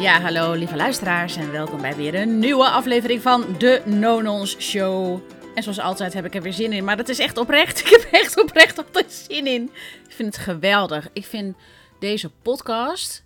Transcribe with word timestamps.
Ja, 0.00 0.20
hallo 0.20 0.52
lieve 0.52 0.76
luisteraars 0.76 1.36
en 1.36 1.52
welkom 1.52 1.80
bij 1.80 1.96
weer 1.96 2.14
een 2.14 2.38
nieuwe 2.38 2.68
aflevering 2.68 3.22
van 3.22 3.54
de 3.58 3.82
Nonons 3.84 4.56
Show. 4.58 5.20
En 5.54 5.62
zoals 5.62 5.78
altijd 5.78 6.12
heb 6.12 6.24
ik 6.24 6.34
er 6.34 6.42
weer 6.42 6.52
zin 6.52 6.72
in, 6.72 6.84
maar 6.84 6.96
dat 6.96 7.08
is 7.08 7.18
echt 7.18 7.38
oprecht. 7.38 7.80
Ik 7.84 7.86
heb 7.86 8.08
echt 8.12 8.40
oprecht 8.40 8.78
altijd 8.78 9.12
zin 9.12 9.46
in. 9.46 9.62
Ik 10.08 10.12
vind 10.12 10.34
het 10.34 10.44
geweldig. 10.44 11.08
Ik 11.12 11.24
vind 11.24 11.56
deze 11.98 12.30
podcast, 12.42 13.24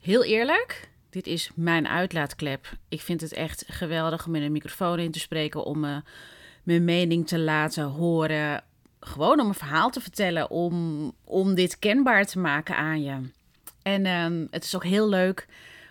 heel 0.00 0.24
eerlijk, 0.24 0.88
dit 1.10 1.26
is 1.26 1.50
mijn 1.54 1.88
uitlaatklep. 1.88 2.72
Ik 2.88 3.00
vind 3.00 3.20
het 3.20 3.32
echt 3.32 3.64
geweldig 3.68 4.26
om 4.26 4.34
in 4.34 4.42
een 4.42 4.52
microfoon 4.52 4.98
in 4.98 5.10
te 5.10 5.20
spreken, 5.20 5.64
om 5.64 5.84
uh, 5.84 5.96
mijn 6.62 6.84
mening 6.84 7.26
te 7.28 7.38
laten 7.38 7.84
horen. 7.84 8.64
Gewoon 9.00 9.40
om 9.40 9.48
een 9.48 9.54
verhaal 9.54 9.90
te 9.90 10.00
vertellen, 10.00 10.50
om, 10.50 11.12
om 11.24 11.54
dit 11.54 11.78
kenbaar 11.78 12.26
te 12.26 12.38
maken 12.38 12.76
aan 12.76 13.02
je. 13.02 13.16
En 13.82 14.06
um, 14.06 14.48
het 14.50 14.64
is 14.64 14.74
ook 14.74 14.84
heel 14.84 15.08
leuk 15.08 15.46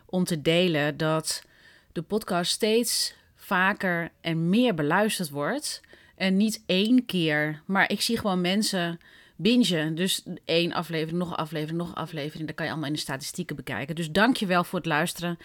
om 0.10 0.24
te 0.24 0.42
delen 0.42 0.98
dat 0.98 1.44
de 1.92 2.02
podcast 2.02 2.52
steeds 2.52 3.14
vaker 3.36 4.12
en 4.22 4.50
meer 4.50 4.74
beluisterd 4.74 5.30
wordt. 5.30 5.82
En 6.16 6.38
niet 6.38 6.64
één 6.66 7.06
keer, 7.06 7.62
maar 7.66 7.92
ik 7.92 8.02
zie 8.02 8.18
gewoon 8.18 8.42
mensen 8.42 9.00
bingen. 9.36 9.96
Dus 9.96 10.24
één 10.46 10.74
aflevering, 10.74 11.18
nog 11.18 11.30
een 11.30 11.36
aflevering, 11.36 11.78
nog 11.78 11.88
een 11.88 11.94
aflevering. 11.94 12.48
Dat 12.48 12.56
kan 12.56 12.66
je 12.66 12.72
allemaal 12.72 12.90
in 12.90 12.96
de 12.96 13.02
statistieken 13.02 13.56
bekijken. 13.56 13.96
Dus 13.96 14.12
dank 14.12 14.38
je 14.38 14.46
wel 14.46 14.64
voor 14.64 14.80
het 14.80 14.88
luisteren. 14.88 15.38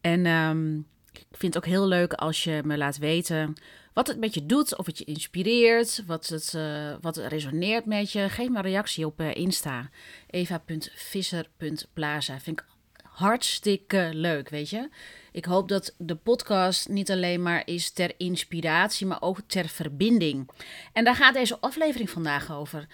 En 0.00 0.26
um, 0.26 0.86
ik 1.12 1.26
vind 1.30 1.54
het 1.54 1.64
ook 1.64 1.70
heel 1.70 1.86
leuk 1.86 2.12
als 2.12 2.44
je 2.44 2.60
me 2.64 2.76
laat 2.76 2.98
weten 2.98 3.54
wat 3.92 4.06
het 4.06 4.18
met 4.18 4.34
je 4.34 4.46
doet. 4.46 4.76
Of 4.76 4.86
het 4.86 4.98
je 4.98 5.04
inspireert, 5.04 6.02
wat 6.06 6.26
het, 6.26 6.52
uh, 6.56 6.94
wat 7.00 7.16
het 7.16 7.26
resoneert 7.26 7.86
met 7.86 8.12
je. 8.12 8.28
Geef 8.28 8.48
me 8.48 8.56
een 8.56 8.62
reactie 8.62 9.06
op 9.06 9.20
uh, 9.20 9.34
Insta. 9.34 9.90
eva.visser.plaza. 10.30 12.40
Vind 12.40 12.60
ik 12.60 12.66
hartstikke 13.12 14.10
leuk, 14.12 14.48
weet 14.48 14.70
je. 14.70 14.88
Ik 15.32 15.44
hoop 15.44 15.68
dat 15.68 15.94
de 15.98 16.16
podcast 16.16 16.88
niet 16.88 17.10
alleen 17.10 17.42
maar 17.42 17.62
is 17.64 17.90
ter 17.90 18.14
inspiratie, 18.16 19.06
maar 19.06 19.22
ook 19.22 19.40
ter 19.46 19.68
verbinding. 19.68 20.50
En 20.92 21.04
daar 21.04 21.16
gaat 21.16 21.34
deze 21.34 21.58
aflevering 21.60 22.10
vandaag 22.10 22.52
over. 22.52 22.86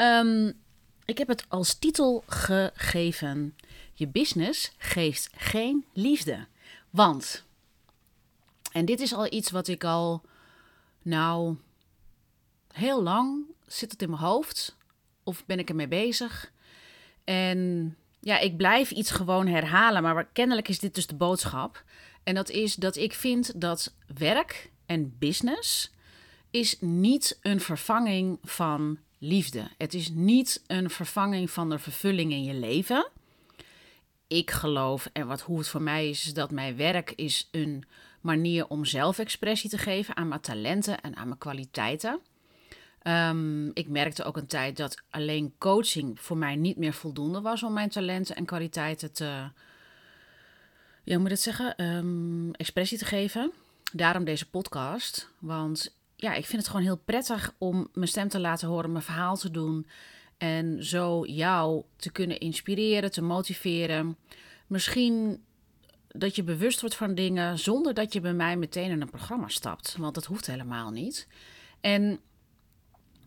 Um, 0.00 0.52
ik 1.04 1.18
heb 1.18 1.28
het 1.28 1.44
als 1.48 1.74
titel 1.74 2.24
gegeven: 2.26 3.56
Je 3.92 4.06
business 4.06 4.72
geeft 4.78 5.30
geen 5.36 5.84
liefde. 5.92 6.46
Want, 6.90 7.44
en 8.72 8.84
dit 8.84 9.00
is 9.00 9.14
al 9.14 9.32
iets 9.32 9.50
wat 9.50 9.68
ik 9.68 9.84
al, 9.84 10.22
nou, 11.02 11.56
heel 12.72 13.02
lang 13.02 13.44
zit 13.66 13.90
het 13.90 14.02
in 14.02 14.10
mijn 14.10 14.22
hoofd. 14.22 14.76
Of 15.24 15.46
ben 15.46 15.58
ik 15.58 15.68
ermee 15.68 15.88
bezig? 15.88 16.52
En 17.24 17.96
ja, 18.26 18.38
ik 18.38 18.56
blijf 18.56 18.90
iets 18.90 19.10
gewoon 19.10 19.46
herhalen, 19.46 20.02
maar 20.02 20.28
kennelijk 20.32 20.68
is 20.68 20.78
dit 20.78 20.94
dus 20.94 21.06
de 21.06 21.14
boodschap. 21.14 21.84
En 22.24 22.34
dat 22.34 22.50
is 22.50 22.74
dat 22.74 22.96
ik 22.96 23.12
vind 23.12 23.60
dat 23.60 23.94
werk 24.14 24.70
en 24.86 25.16
business 25.18 25.92
is 26.50 26.76
niet 26.80 27.38
een 27.42 27.60
vervanging 27.60 28.38
van 28.42 28.98
liefde. 29.18 29.70
Het 29.78 29.94
is 29.94 30.08
niet 30.08 30.62
een 30.66 30.90
vervanging 30.90 31.50
van 31.50 31.70
de 31.70 31.78
vervulling 31.78 32.32
in 32.32 32.44
je 32.44 32.54
leven. 32.54 33.08
Ik 34.26 34.50
geloof, 34.50 35.08
en 35.12 35.26
wat, 35.26 35.40
hoe 35.40 35.58
het 35.58 35.68
voor 35.68 35.82
mij 35.82 36.08
is, 36.08 36.26
is 36.26 36.34
dat 36.34 36.50
mijn 36.50 36.76
werk 36.76 37.12
is 37.12 37.48
een 37.50 37.84
manier 38.20 38.68
om 38.68 38.84
zelfexpressie 38.84 39.70
te 39.70 39.78
geven 39.78 40.16
aan 40.16 40.28
mijn 40.28 40.40
talenten 40.40 41.00
en 41.00 41.16
aan 41.16 41.26
mijn 41.26 41.38
kwaliteiten. 41.38 42.20
Um, 43.08 43.70
ik 43.74 43.88
merkte 43.88 44.24
ook 44.24 44.36
een 44.36 44.46
tijd 44.46 44.76
dat 44.76 45.02
alleen 45.10 45.54
coaching 45.58 46.20
voor 46.20 46.36
mij 46.36 46.56
niet 46.56 46.76
meer 46.76 46.92
voldoende 46.92 47.40
was 47.40 47.62
om 47.62 47.72
mijn 47.72 47.88
talenten 47.88 48.36
en 48.36 48.44
kwaliteiten 48.44 49.12
te, 49.12 49.24
ja, 49.24 49.52
hoe 51.04 51.16
moet 51.16 51.24
ik 51.24 51.30
het 51.30 51.40
zeggen, 51.40 51.84
um, 51.84 52.52
expressie 52.52 52.98
te 52.98 53.04
geven. 53.04 53.52
Daarom 53.92 54.24
deze 54.24 54.50
podcast. 54.50 55.30
Want 55.38 55.96
ja, 56.16 56.34
ik 56.34 56.46
vind 56.46 56.62
het 56.62 56.70
gewoon 56.70 56.86
heel 56.86 56.96
prettig 57.04 57.54
om 57.58 57.88
mijn 57.92 58.08
stem 58.08 58.28
te 58.28 58.40
laten 58.40 58.68
horen, 58.68 58.92
mijn 58.92 59.04
verhaal 59.04 59.36
te 59.36 59.50
doen. 59.50 59.86
En 60.36 60.84
zo 60.84 61.26
jou 61.26 61.84
te 61.96 62.12
kunnen 62.12 62.38
inspireren, 62.38 63.10
te 63.10 63.22
motiveren. 63.22 64.16
Misschien 64.66 65.44
dat 66.08 66.36
je 66.36 66.42
bewust 66.42 66.80
wordt 66.80 66.96
van 66.96 67.14
dingen 67.14 67.58
zonder 67.58 67.94
dat 67.94 68.12
je 68.12 68.20
bij 68.20 68.34
mij 68.34 68.56
meteen 68.56 68.90
in 68.90 69.00
een 69.00 69.10
programma 69.10 69.48
stapt. 69.48 69.96
Want 69.98 70.14
dat 70.14 70.24
hoeft 70.24 70.46
helemaal 70.46 70.90
niet. 70.90 71.28
En 71.80 72.20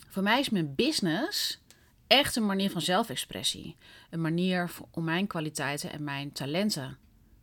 voor 0.10 0.24
mij 0.24 0.40
is 0.40 0.50
mijn 0.50 0.76
business 0.76 1.60
echt 2.08 2.36
een 2.36 2.46
manier 2.46 2.72
van 2.72 2.82
zelfexpressie. 2.82 3.76
Een 4.10 4.22
manier 4.22 4.72
om 4.92 5.04
mijn 5.04 5.28
kwaliteiten 5.28 5.92
en 5.92 6.04
mijn 6.04 6.32
talenten 6.32 6.98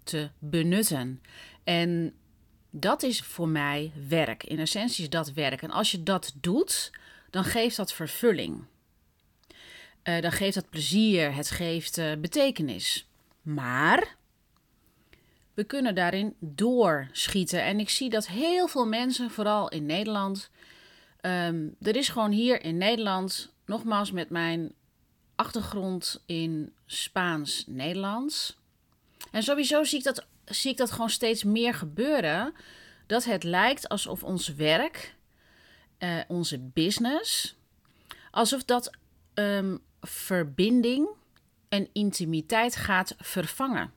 te 0.04 0.30
benutten. 0.38 1.22
En 1.64 2.14
dat 2.70 3.02
is 3.02 3.20
voor 3.20 3.48
mij 3.48 3.92
werk. 4.08 4.44
In 4.44 4.58
essentie 4.58 5.02
is 5.02 5.10
dat 5.10 5.32
werk. 5.32 5.62
En 5.62 5.70
als 5.70 5.90
je 5.90 6.02
dat 6.02 6.34
doet, 6.40 6.92
dan 7.30 7.44
geeft 7.44 7.76
dat 7.76 7.92
vervulling. 7.92 8.64
Uh, 10.04 10.20
dan 10.20 10.32
geeft 10.32 10.54
dat 10.54 10.70
plezier, 10.70 11.34
het 11.34 11.50
geeft 11.50 11.98
uh, 11.98 12.12
betekenis. 12.18 13.08
Maar 13.42 14.16
we 15.54 15.64
kunnen 15.64 15.94
daarin 15.94 16.34
doorschieten. 16.38 17.62
En 17.62 17.80
ik 17.80 17.90
zie 17.90 18.10
dat 18.10 18.26
heel 18.26 18.68
veel 18.68 18.86
mensen, 18.86 19.30
vooral 19.30 19.68
in 19.68 19.86
Nederland, 19.86 20.50
Um, 21.26 21.76
er 21.80 21.96
is 21.96 22.08
gewoon 22.08 22.30
hier 22.30 22.62
in 22.62 22.76
Nederland, 22.76 23.52
nogmaals 23.64 24.10
met 24.12 24.30
mijn 24.30 24.72
achtergrond 25.34 26.22
in 26.26 26.72
Spaans-Nederlands. 26.86 28.56
En 29.30 29.42
sowieso 29.42 29.84
zie 29.84 29.98
ik, 29.98 30.04
dat, 30.04 30.26
zie 30.44 30.70
ik 30.70 30.76
dat 30.76 30.90
gewoon 30.90 31.10
steeds 31.10 31.44
meer 31.44 31.74
gebeuren. 31.74 32.54
Dat 33.06 33.24
het 33.24 33.42
lijkt 33.44 33.88
alsof 33.88 34.22
ons 34.22 34.54
werk, 34.54 35.14
uh, 35.98 36.20
onze 36.28 36.58
business, 36.58 37.56
alsof 38.30 38.64
dat 38.64 38.90
um, 39.34 39.80
verbinding 40.00 41.08
en 41.68 41.88
intimiteit 41.92 42.76
gaat 42.76 43.14
vervangen. 43.18 43.92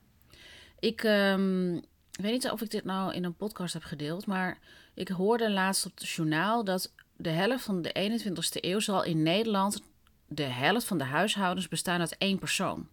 Ik 0.79 1.03
um, 1.03 1.81
weet 2.11 2.31
niet 2.31 2.50
of 2.50 2.61
ik 2.61 2.69
dit 2.69 2.84
nou 2.84 3.13
in 3.13 3.23
een 3.23 3.35
podcast 3.35 3.73
heb 3.73 3.84
gedeeld, 3.84 4.25
maar 4.25 4.57
ik 4.94 5.07
hoorde 5.07 5.51
laatst 5.51 5.85
op 5.85 5.97
het 5.97 6.09
journaal 6.09 6.63
dat 6.63 6.94
de 7.22 7.30
helft 7.30 7.63
van 7.63 7.81
de 7.81 8.19
21ste 8.19 8.59
eeuw 8.62 8.80
zal 8.80 9.03
in 9.03 9.24
Nederland 9.24 9.81
de 10.28 10.44
helft 10.44 10.85
van 10.85 10.97
de 10.97 11.03
huishoudens 11.03 11.68
bestaan 11.68 12.00
uit 12.00 12.18
één 12.18 12.40
persoon. 12.40 12.88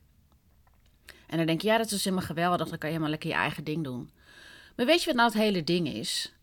En 1.26 1.36
dan 1.36 1.46
denk 1.46 1.60
je, 1.60 1.68
ja, 1.68 1.78
dat 1.78 1.90
is 1.90 2.04
helemaal 2.04 2.26
geweldig, 2.26 2.68
dan 2.68 2.78
kan 2.78 2.88
je 2.88 2.94
helemaal 2.94 3.10
lekker 3.10 3.30
je 3.30 3.36
eigen 3.36 3.64
ding 3.64 3.84
doen. 3.84 4.10
Maar 4.76 4.86
weet 4.86 5.00
je 5.00 5.06
wat 5.06 5.14
nou 5.14 5.28
het 5.28 5.38
hele 5.38 5.64
ding 5.64 5.88
is? 5.88 6.34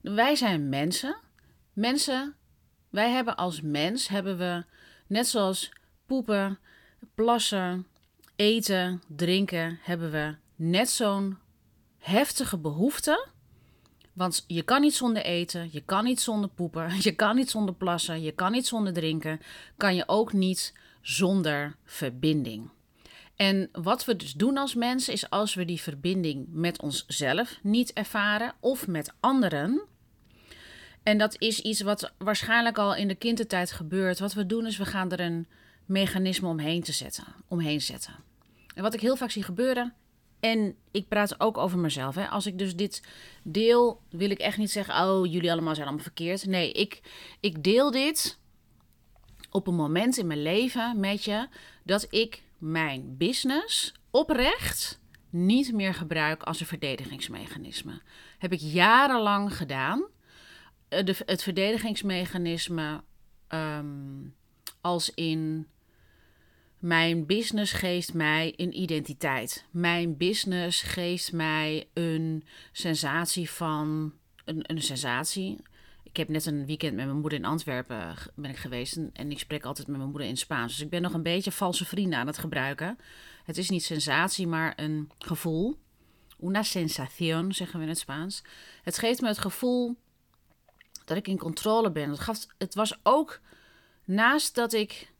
Wij 0.00 0.34
zijn 0.34 0.68
mensen. 0.68 1.16
Mensen, 1.72 2.36
wij 2.90 3.10
hebben 3.10 3.36
als 3.36 3.60
mens, 3.60 4.08
hebben 4.08 4.38
we 4.38 4.64
net 5.06 5.28
zoals 5.28 5.72
poepen, 6.06 6.58
plassen, 7.14 7.86
eten, 8.36 9.02
drinken, 9.08 9.78
hebben 9.82 10.10
we 10.10 10.36
net 10.56 10.90
zo'n 10.90 11.38
heftige 11.98 12.58
behoefte 12.58 13.26
want 14.12 14.44
je 14.46 14.62
kan 14.62 14.80
niet 14.80 14.94
zonder 14.94 15.22
eten, 15.22 15.68
je 15.72 15.80
kan 15.80 16.04
niet 16.04 16.20
zonder 16.20 16.50
poepen, 16.50 16.90
je 17.00 17.12
kan 17.12 17.36
niet 17.36 17.50
zonder 17.50 17.74
plassen, 17.74 18.22
je 18.22 18.32
kan 18.32 18.52
niet 18.52 18.66
zonder 18.66 18.92
drinken, 18.92 19.40
kan 19.76 19.94
je 19.94 20.08
ook 20.08 20.32
niet 20.32 20.74
zonder 21.00 21.76
verbinding. 21.84 22.70
En 23.36 23.68
wat 23.72 24.04
we 24.04 24.16
dus 24.16 24.32
doen 24.32 24.56
als 24.56 24.74
mensen 24.74 25.12
is 25.12 25.30
als 25.30 25.54
we 25.54 25.64
die 25.64 25.80
verbinding 25.80 26.46
met 26.50 26.80
onszelf 26.82 27.58
niet 27.62 27.92
ervaren 27.92 28.54
of 28.60 28.86
met 28.86 29.12
anderen. 29.20 29.82
En 31.02 31.18
dat 31.18 31.36
is 31.38 31.60
iets 31.60 31.80
wat 31.80 32.12
waarschijnlijk 32.18 32.78
al 32.78 32.94
in 32.94 33.08
de 33.08 33.14
kindertijd 33.14 33.72
gebeurt. 33.72 34.18
Wat 34.18 34.32
we 34.32 34.46
doen 34.46 34.66
is 34.66 34.76
we 34.76 34.84
gaan 34.84 35.12
er 35.12 35.20
een 35.20 35.46
mechanisme 35.86 36.48
omheen, 36.48 36.82
te 36.82 36.92
zetten, 36.92 37.24
omheen 37.48 37.80
zetten. 37.80 38.14
En 38.74 38.82
wat 38.82 38.94
ik 38.94 39.00
heel 39.00 39.16
vaak 39.16 39.30
zie 39.30 39.42
gebeuren 39.42 39.94
en 40.42 40.76
ik 40.90 41.08
praat 41.08 41.40
ook 41.40 41.58
over 41.58 41.78
mezelf. 41.78 42.14
Hè. 42.14 42.28
Als 42.28 42.46
ik 42.46 42.58
dus 42.58 42.76
dit 42.76 43.02
deel, 43.42 44.00
wil 44.10 44.30
ik 44.30 44.38
echt 44.38 44.58
niet 44.58 44.70
zeggen: 44.70 45.08
Oh, 45.08 45.32
jullie 45.32 45.52
allemaal 45.52 45.74
zijn 45.74 45.86
allemaal 45.86 46.04
verkeerd. 46.04 46.46
Nee, 46.46 46.72
ik, 46.72 47.00
ik 47.40 47.62
deel 47.62 47.90
dit 47.90 48.38
op 49.50 49.66
een 49.66 49.74
moment 49.74 50.18
in 50.18 50.26
mijn 50.26 50.42
leven 50.42 51.00
met 51.00 51.24
je 51.24 51.48
dat 51.84 52.06
ik 52.10 52.42
mijn 52.58 53.16
business 53.16 53.92
oprecht 54.10 55.00
niet 55.30 55.72
meer 55.72 55.94
gebruik 55.94 56.42
als 56.42 56.60
een 56.60 56.66
verdedigingsmechanisme. 56.66 58.00
Heb 58.38 58.52
ik 58.52 58.60
jarenlang 58.60 59.56
gedaan. 59.56 60.04
Eh, 60.88 61.06
het 61.26 61.42
verdedigingsmechanisme 61.42 63.02
um, 63.48 64.34
als 64.80 65.10
in 65.14 65.66
mijn 66.82 67.26
business 67.26 67.72
geeft 67.72 68.14
mij 68.14 68.54
een 68.56 68.80
identiteit. 68.80 69.66
Mijn 69.70 70.16
business 70.16 70.82
geeft 70.82 71.32
mij 71.32 71.88
een 71.94 72.44
sensatie 72.72 73.50
van. 73.50 74.12
Een, 74.44 74.62
een 74.66 74.82
sensatie. 74.82 75.58
Ik 76.02 76.16
heb 76.16 76.28
net 76.28 76.46
een 76.46 76.66
weekend 76.66 76.94
met 76.94 77.04
mijn 77.04 77.18
moeder 77.18 77.38
in 77.38 77.44
Antwerpen 77.44 78.14
ben 78.34 78.50
ik 78.50 78.56
geweest. 78.56 78.98
En, 79.12 79.30
ik 79.30 79.38
spreek 79.38 79.64
altijd 79.64 79.86
met 79.86 79.96
mijn 79.96 80.08
moeder 80.08 80.28
in 80.28 80.36
Spaans. 80.36 80.72
Dus 80.72 80.84
ik 80.84 80.90
ben 80.90 81.02
nog 81.02 81.12
een 81.12 81.22
beetje 81.22 81.52
valse 81.52 81.84
vrienden 81.84 82.18
aan 82.18 82.26
het 82.26 82.38
gebruiken. 82.38 82.98
Het 83.44 83.58
is 83.58 83.70
niet 83.70 83.84
sensatie, 83.84 84.46
maar 84.46 84.72
een 84.76 85.10
gevoel. 85.18 85.78
una 86.40 86.62
sensación, 86.62 87.52
zeggen 87.52 87.78
we 87.78 87.84
in 87.84 87.90
het 87.90 87.98
Spaans. 87.98 88.42
Het 88.82 88.98
geeft 88.98 89.20
me 89.20 89.28
het 89.28 89.38
gevoel 89.38 89.96
dat 91.04 91.16
ik 91.16 91.28
in 91.28 91.38
controle 91.38 91.92
ben. 91.92 92.10
Het, 92.10 92.20
gaf, 92.20 92.46
het 92.58 92.74
was 92.74 92.98
ook, 93.02 93.40
naast 94.04 94.54
dat 94.54 94.72
ik 94.72 95.11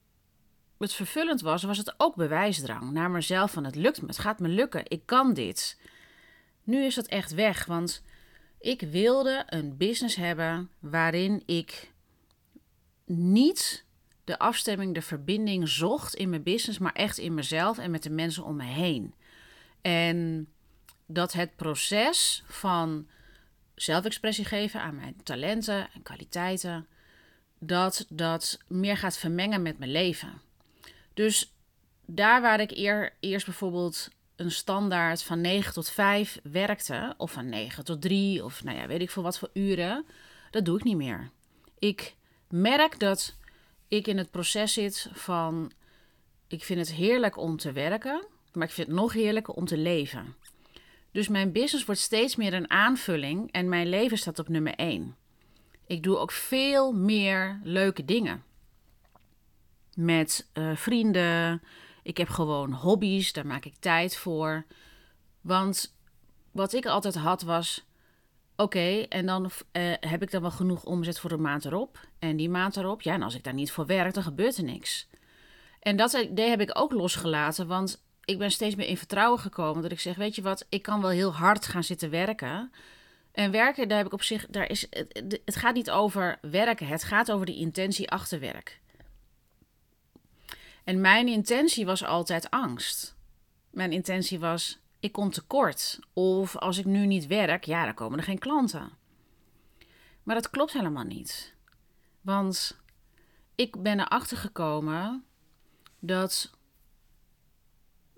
het 0.83 0.93
vervullend 0.93 1.41
was, 1.41 1.63
was 1.63 1.79
het 1.79 1.95
ook 1.97 2.17
bewijsdrang 2.17 2.93
naar 2.93 3.11
mezelf 3.11 3.53
van 3.53 3.65
het 3.65 3.75
lukt 3.75 4.01
me, 4.01 4.07
het 4.07 4.19
gaat 4.19 4.41
me 4.41 4.49
lukken, 4.49 4.83
ik 4.85 5.03
kan 5.05 5.35
dit. 5.35 5.81
Nu 6.65 6.85
is 6.85 6.95
dat 6.95 7.07
echt 7.07 7.35
weg, 7.35 7.65
want 7.65 8.03
ik 8.61 8.81
wilde 8.81 9.43
een 9.47 9.77
business 9.77 10.17
hebben 10.17 10.71
waarin 10.79 11.43
ik 11.47 11.91
niet 13.05 13.85
de 14.25 14.39
afstemming, 14.39 14.95
de 14.95 15.03
verbinding 15.03 15.69
zocht 15.69 16.15
in 16.15 16.29
mijn 16.29 16.43
business, 16.43 16.79
maar 16.79 16.93
echt 16.93 17.19
in 17.19 17.35
mezelf 17.35 17.79
en 17.79 17.91
met 17.91 18.03
de 18.03 18.11
mensen 18.11 18.45
om 18.45 18.57
me 18.57 18.65
heen. 18.65 19.15
En 19.81 20.49
dat 21.07 21.33
het 21.33 21.57
proces 21.57 22.43
van 22.47 23.07
zelfexpressie 23.75 24.45
geven 24.45 24.81
aan 24.81 24.97
mijn 24.97 25.23
talenten 25.23 25.91
en 25.93 26.03
kwaliteiten, 26.03 26.87
dat 27.59 28.07
dat 28.09 28.59
meer 28.69 28.97
gaat 28.97 29.19
vermengen 29.19 29.63
met 29.63 29.79
mijn 29.79 29.91
leven. 29.91 30.41
Dus 31.15 31.55
daar 32.07 32.41
waar 32.41 32.61
ik 32.61 32.71
eer, 32.71 33.15
eerst 33.21 33.47
bijvoorbeeld 33.47 34.09
een 34.37 34.51
standaard 34.51 35.23
van 35.23 35.41
9 35.41 35.73
tot 35.73 35.91
5 35.91 36.39
werkte, 36.43 37.15
of 37.17 37.33
van 37.33 37.49
9 37.49 37.85
tot 37.85 38.03
3, 38.03 38.45
of 38.45 38.65
nou 38.65 38.79
ja, 38.79 38.87
weet 38.87 39.01
ik 39.01 39.11
veel 39.11 39.23
wat 39.23 39.39
voor 39.39 39.51
uren, 39.53 40.07
dat 40.51 40.65
doe 40.65 40.79
ik 40.79 40.85
niet 40.85 40.97
meer. 40.97 41.31
Ik 41.79 42.15
merk 42.49 42.99
dat 42.99 43.37
ik 43.89 44.07
in 44.07 44.19
het 44.19 44.31
proces 44.31 44.73
zit 44.73 45.09
van, 45.13 45.73
ik 46.49 46.65
vind 46.65 46.79
het 46.79 46.93
heerlijk 46.93 47.37
om 47.37 47.57
te 47.57 47.73
werken, 47.73 48.25
maar 48.53 48.67
ik 48.67 48.73
vind 48.73 48.87
het 48.87 48.97
nog 48.97 49.13
heerlijker 49.13 49.55
om 49.55 49.65
te 49.65 49.79
leven. 49.79 50.35
Dus 51.11 51.29
mijn 51.29 51.53
business 51.53 51.85
wordt 51.85 52.01
steeds 52.01 52.37
meer 52.37 52.55
een 52.55 52.71
aanvulling 52.71 53.53
en 53.53 53.69
mijn 53.69 53.89
leven 53.89 54.19
staat 54.19 54.39
op 54.39 54.49
nummer 54.49 54.75
1. 54.75 55.17
Ik 55.87 56.03
doe 56.03 56.17
ook 56.17 56.33
veel 56.33 56.93
meer 56.93 57.61
leuke 57.63 58.05
dingen. 58.05 58.45
Met 59.95 60.49
uh, 60.55 60.77
vrienden. 60.77 61.63
Ik 62.03 62.17
heb 62.17 62.29
gewoon 62.29 62.73
hobby's, 62.73 63.33
daar 63.33 63.47
maak 63.47 63.65
ik 63.65 63.75
tijd 63.79 64.17
voor. 64.17 64.65
Want 65.41 65.95
wat 66.51 66.73
ik 66.73 66.87
altijd 66.87 67.15
had 67.15 67.43
was: 67.43 67.87
oké, 68.57 69.07
en 69.09 69.27
dan 69.27 69.45
uh, 69.45 69.93
heb 70.01 70.23
ik 70.23 70.31
dan 70.31 70.41
wel 70.41 70.51
genoeg 70.51 70.85
omzet 70.85 71.21
voor 71.21 71.31
de 71.31 71.37
maand 71.37 71.65
erop. 71.65 72.01
En 72.19 72.37
die 72.37 72.51
maand 72.51 72.77
erop, 72.77 73.03
ja, 73.03 73.15
en 73.15 73.23
als 73.23 73.35
ik 73.35 73.45
daar 73.45 73.55
niet 73.55 73.73
voor 73.73 73.87
werk, 73.87 74.15
dan 74.15 74.23
gebeurt 74.23 74.57
er 74.57 74.65
niks. 74.65 75.09
En 75.81 75.97
dat 75.97 76.13
idee 76.13 76.49
heb 76.49 76.61
ik 76.61 76.79
ook 76.79 76.93
losgelaten, 76.93 77.67
want 77.67 78.05
ik 78.25 78.39
ben 78.39 78.51
steeds 78.51 78.75
meer 78.75 78.87
in 78.87 78.97
vertrouwen 78.97 79.41
gekomen. 79.41 79.83
Dat 79.83 79.93
ik 79.93 80.01
zeg: 80.01 80.17
weet 80.17 80.35
je 80.35 80.43
wat, 80.43 80.67
ik 80.69 80.83
kan 80.83 81.01
wel 81.01 81.11
heel 81.11 81.35
hard 81.35 81.67
gaan 81.67 81.85
zitten 81.85 82.11
werken. 82.11 82.73
En 83.33 83.51
werken, 83.51 83.89
daar 83.89 83.97
heb 83.97 84.07
ik 84.07 84.13
op 84.13 84.23
zich, 84.23 84.47
daar 84.47 84.71
is, 84.71 84.87
het, 84.91 85.41
het 85.45 85.57
gaat 85.57 85.75
niet 85.75 85.91
over 85.91 86.39
werken, 86.41 86.87
het 86.87 87.05
gaat 87.05 87.33
over 87.33 87.47
de 87.47 87.55
intentie 87.55 88.11
achter 88.11 88.41
werk. 88.41 88.81
En 90.85 91.01
mijn 91.01 91.29
intentie 91.29 91.87
was 91.87 92.05
altijd 92.05 92.51
angst. 92.51 93.17
Mijn 93.71 93.93
intentie 93.93 94.39
was, 94.39 94.79
ik 95.01 95.13
kom 95.13 95.31
tekort. 95.31 95.99
Of 96.13 96.57
als 96.57 96.79
ik 96.79 96.85
nu 96.85 97.07
niet 97.07 97.27
werk, 97.27 97.65
ja, 97.65 97.85
dan 97.85 97.95
komen 97.95 98.19
er 98.19 98.25
geen 98.25 98.39
klanten. 98.39 98.91
Maar 100.23 100.35
dat 100.35 100.51
klopt 100.51 100.73
helemaal 100.73 101.05
niet. 101.05 101.55
Want 102.21 102.81
ik 103.55 103.83
ben 103.83 104.01
erachter 104.01 104.37
gekomen 104.37 105.25
dat. 105.99 106.51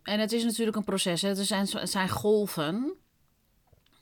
En 0.03 0.21
het 0.21 0.33
is 0.33 0.45
natuurlijk 0.45 0.77
een 0.77 0.85
proces, 0.85 1.23
hè? 1.23 1.29
Het, 1.29 1.39
zijn, 1.39 1.67
zijn 1.89 2.09
golven. 2.09 2.93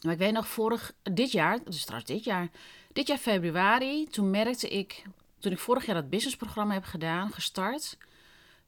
Maar 0.00 0.12
ik 0.12 0.18
weet 0.18 0.32
nog, 0.32 0.48
vorig, 0.48 0.94
dit 1.02 1.32
jaar, 1.32 1.64
dus 1.64 1.84
trouwens 1.84 2.12
dit 2.12 2.24
jaar, 2.24 2.50
dit 2.92 3.06
jaar 3.06 3.18
februari, 3.18 4.06
toen 4.06 4.30
merkte 4.30 4.68
ik, 4.68 5.02
toen 5.38 5.52
ik 5.52 5.58
vorig 5.58 5.86
jaar 5.86 5.94
dat 5.94 6.10
businessprogramma 6.10 6.74
heb 6.74 6.84
gedaan, 6.84 7.32
gestart, 7.32 7.96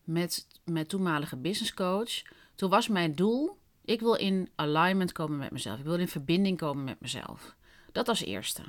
met 0.05 0.47
mijn 0.65 0.87
toenmalige 0.87 1.37
business 1.37 1.75
coach. 1.75 2.23
Toen 2.55 2.71
was 2.71 2.89
mijn 2.89 3.15
doel, 3.15 3.59
ik 3.85 4.01
wil 4.01 4.15
in 4.15 4.51
alignment 4.55 5.13
komen 5.13 5.39
met 5.39 5.51
mezelf. 5.51 5.79
Ik 5.79 5.85
wil 5.85 5.99
in 5.99 6.09
verbinding 6.09 6.59
komen 6.59 6.85
met 6.85 7.01
mezelf. 7.01 7.55
Dat 7.93 8.09
als 8.09 8.25
eerste. 8.25 8.63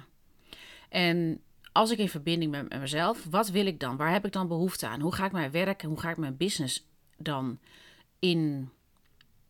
En 0.90 1.42
als 1.72 1.92
ik 1.92 1.98
in 1.98 2.10
verbinding 2.10 2.52
ben 2.52 2.68
met 2.68 2.80
mezelf, 2.80 3.26
wat 3.30 3.50
wil 3.50 3.66
ik 3.66 3.80
dan? 3.80 3.98
Waar 3.98 4.12
heb 4.12 4.26
ik 4.26 4.32
dan 4.32 4.48
behoefte 4.48 4.88
aan? 4.88 5.02
Hoe 5.02 5.14
ga 5.14 5.26
ik 5.26 5.32
mijn 5.32 5.52
werk 5.52 5.84
en 5.84 5.90
hoe 5.90 6.00
ga 6.00 6.10
ik 6.10 6.18
mijn 6.18 6.38
business 6.38 6.88
dan 7.18 7.60
in, 8.20 8.70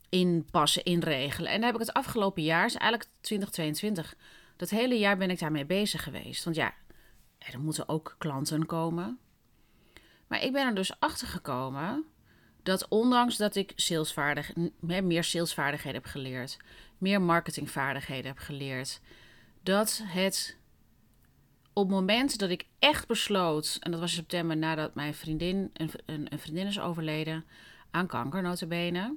inpassen, 0.09 0.83
inregelen? 0.83 1.51
En 1.51 1.57
daar 1.57 1.71
heb 1.71 1.81
ik 1.81 1.87
het 1.87 1.95
afgelopen 1.95 2.43
jaar, 2.43 2.73
eigenlijk 2.75 3.05
2022, 3.21 4.15
dat 4.55 4.69
hele 4.69 4.99
jaar 4.99 5.17
ben 5.17 5.29
ik 5.29 5.39
daarmee 5.39 5.65
bezig 5.65 6.03
geweest. 6.03 6.43
Want 6.43 6.55
ja, 6.55 6.73
er 7.37 7.59
moeten 7.59 7.89
ook 7.89 8.15
klanten 8.17 8.65
komen. 8.65 9.19
Maar 10.27 10.43
ik 10.43 10.51
ben 10.51 10.67
er 10.67 10.75
dus 10.75 10.99
achter 10.99 11.27
gekomen 11.27 12.05
dat 12.63 12.87
ondanks 12.87 13.37
dat 13.37 13.55
ik 13.55 13.73
salesvaardig, 13.75 14.53
meer 14.79 15.23
salesvaardigheden 15.23 16.01
heb 16.01 16.11
geleerd, 16.11 16.57
meer 16.97 17.21
marketingvaardigheden 17.21 18.25
heb 18.25 18.37
geleerd, 18.37 19.01
dat 19.63 20.01
het 20.03 20.57
op 21.73 21.83
het 21.83 21.91
moment 21.91 22.39
dat 22.39 22.49
ik 22.49 22.65
echt 22.79 23.07
besloot, 23.07 23.77
en 23.79 23.91
dat 23.91 23.99
was 23.99 24.09
in 24.09 24.15
september 24.15 24.57
nadat 24.57 24.95
mijn 24.95 25.13
vriendin, 25.13 25.69
een, 25.73 25.91
een, 26.05 26.39
vriendin 26.39 26.67
is 26.67 26.79
overleden 26.79 27.45
aan 27.91 28.07
kanker 28.07 28.41
notabene, 28.41 29.15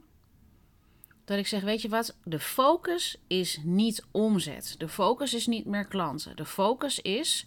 dat 1.25 1.39
ik 1.39 1.47
zeg, 1.47 1.63
weet 1.63 1.83
je 1.83 1.89
wat, 1.89 2.17
de 2.25 2.39
focus 2.39 3.17
is 3.27 3.59
niet 3.63 4.05
omzet. 4.11 4.75
De 4.79 4.89
focus 4.89 5.35
is 5.35 5.47
niet 5.47 5.67
meer 5.67 5.85
klanten. 5.85 6.37
De 6.37 6.45
focus 6.45 7.01
is 7.01 7.47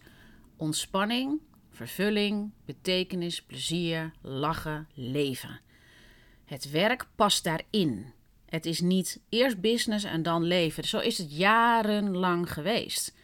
ontspanning, 0.57 1.39
vervulling, 1.87 2.51
betekenis, 2.65 3.41
plezier, 3.41 4.11
lachen, 4.21 4.87
leven. 4.93 5.59
Het 6.45 6.71
werk 6.71 7.07
past 7.15 7.43
daarin. 7.43 8.13
Het 8.45 8.65
is 8.65 8.81
niet 8.81 9.19
eerst 9.29 9.61
business 9.61 10.03
en 10.05 10.23
dan 10.23 10.43
leven. 10.43 10.83
Zo 10.83 10.99
is 10.99 11.17
het 11.17 11.37
jarenlang 11.37 12.53
geweest. 12.53 13.15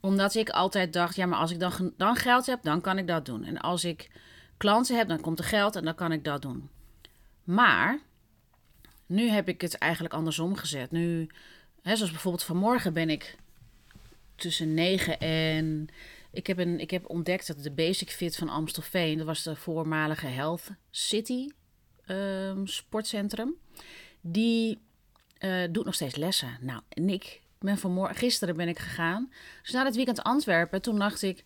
Omdat 0.00 0.34
ik 0.34 0.50
altijd 0.50 0.92
dacht, 0.92 1.16
ja, 1.16 1.26
maar 1.26 1.38
als 1.38 1.50
ik 1.50 1.60
dan, 1.60 1.92
dan 1.96 2.16
geld 2.16 2.46
heb, 2.46 2.62
dan 2.62 2.80
kan 2.80 2.98
ik 2.98 3.06
dat 3.06 3.26
doen. 3.26 3.44
En 3.44 3.58
als 3.58 3.84
ik 3.84 4.10
klanten 4.56 4.96
heb, 4.96 5.08
dan 5.08 5.20
komt 5.20 5.38
er 5.38 5.44
geld 5.44 5.76
en 5.76 5.84
dan 5.84 5.94
kan 5.94 6.12
ik 6.12 6.24
dat 6.24 6.42
doen. 6.42 6.68
Maar 7.44 8.00
nu 9.06 9.28
heb 9.28 9.48
ik 9.48 9.60
het 9.60 9.78
eigenlijk 9.78 10.14
andersom 10.14 10.56
gezet. 10.56 10.90
Nu, 10.90 11.28
hè, 11.82 11.96
zoals 11.96 12.10
bijvoorbeeld 12.10 12.44
vanmorgen 12.44 12.92
ben 12.92 13.10
ik 13.10 13.36
tussen 14.34 14.74
9 14.74 15.20
en 15.20 15.88
ik 16.32 16.46
heb, 16.46 16.58
een, 16.58 16.80
ik 16.80 16.90
heb 16.90 17.08
ontdekt 17.08 17.46
dat 17.46 17.62
de 17.62 17.70
Basic 17.70 18.10
Fit 18.10 18.36
van 18.36 18.48
Amstelveen, 18.48 19.18
dat 19.18 19.26
was 19.26 19.42
de 19.42 19.56
voormalige 19.56 20.26
Health 20.26 20.68
City 20.90 21.48
um, 22.06 22.66
sportcentrum, 22.66 23.54
die 24.20 24.78
uh, 25.40 25.64
doet 25.70 25.84
nog 25.84 25.94
steeds 25.94 26.16
lessen. 26.16 26.56
Nou, 26.60 26.80
en 26.88 27.08
ik 27.08 27.40
ben 27.58 27.78
vanmorgen, 27.78 28.16
gisteren 28.16 28.56
ben 28.56 28.68
ik 28.68 28.78
gegaan. 28.78 29.32
Dus 29.62 29.72
na 29.72 29.84
het 29.84 29.96
weekend 29.96 30.22
Antwerpen, 30.22 30.82
toen 30.82 30.98
dacht 30.98 31.22
ik, 31.22 31.44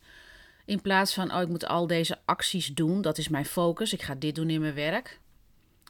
in 0.64 0.80
plaats 0.80 1.14
van, 1.14 1.34
oh, 1.34 1.40
ik 1.40 1.48
moet 1.48 1.66
al 1.66 1.86
deze 1.86 2.18
acties 2.24 2.74
doen, 2.74 3.02
dat 3.02 3.18
is 3.18 3.28
mijn 3.28 3.44
focus, 3.44 3.92
ik 3.92 4.02
ga 4.02 4.14
dit 4.14 4.34
doen 4.34 4.50
in 4.50 4.60
mijn 4.60 4.74
werk. 4.74 5.20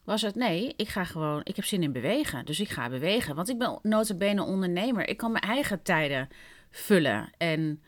Was 0.04 0.22
het, 0.22 0.34
nee, 0.34 0.74
ik 0.76 0.88
ga 0.88 1.04
gewoon, 1.04 1.40
ik 1.44 1.56
heb 1.56 1.64
zin 1.64 1.82
in 1.82 1.92
bewegen. 1.92 2.44
Dus 2.44 2.60
ik 2.60 2.68
ga 2.68 2.88
bewegen, 2.88 3.34
want 3.34 3.48
ik 3.48 3.58
ben 3.58 3.78
notabene 3.82 4.42
ondernemer. 4.42 5.08
Ik 5.08 5.16
kan 5.16 5.32
mijn 5.32 5.44
eigen 5.44 5.82
tijden 5.82 6.28
vullen 6.70 7.30
en 7.38 7.82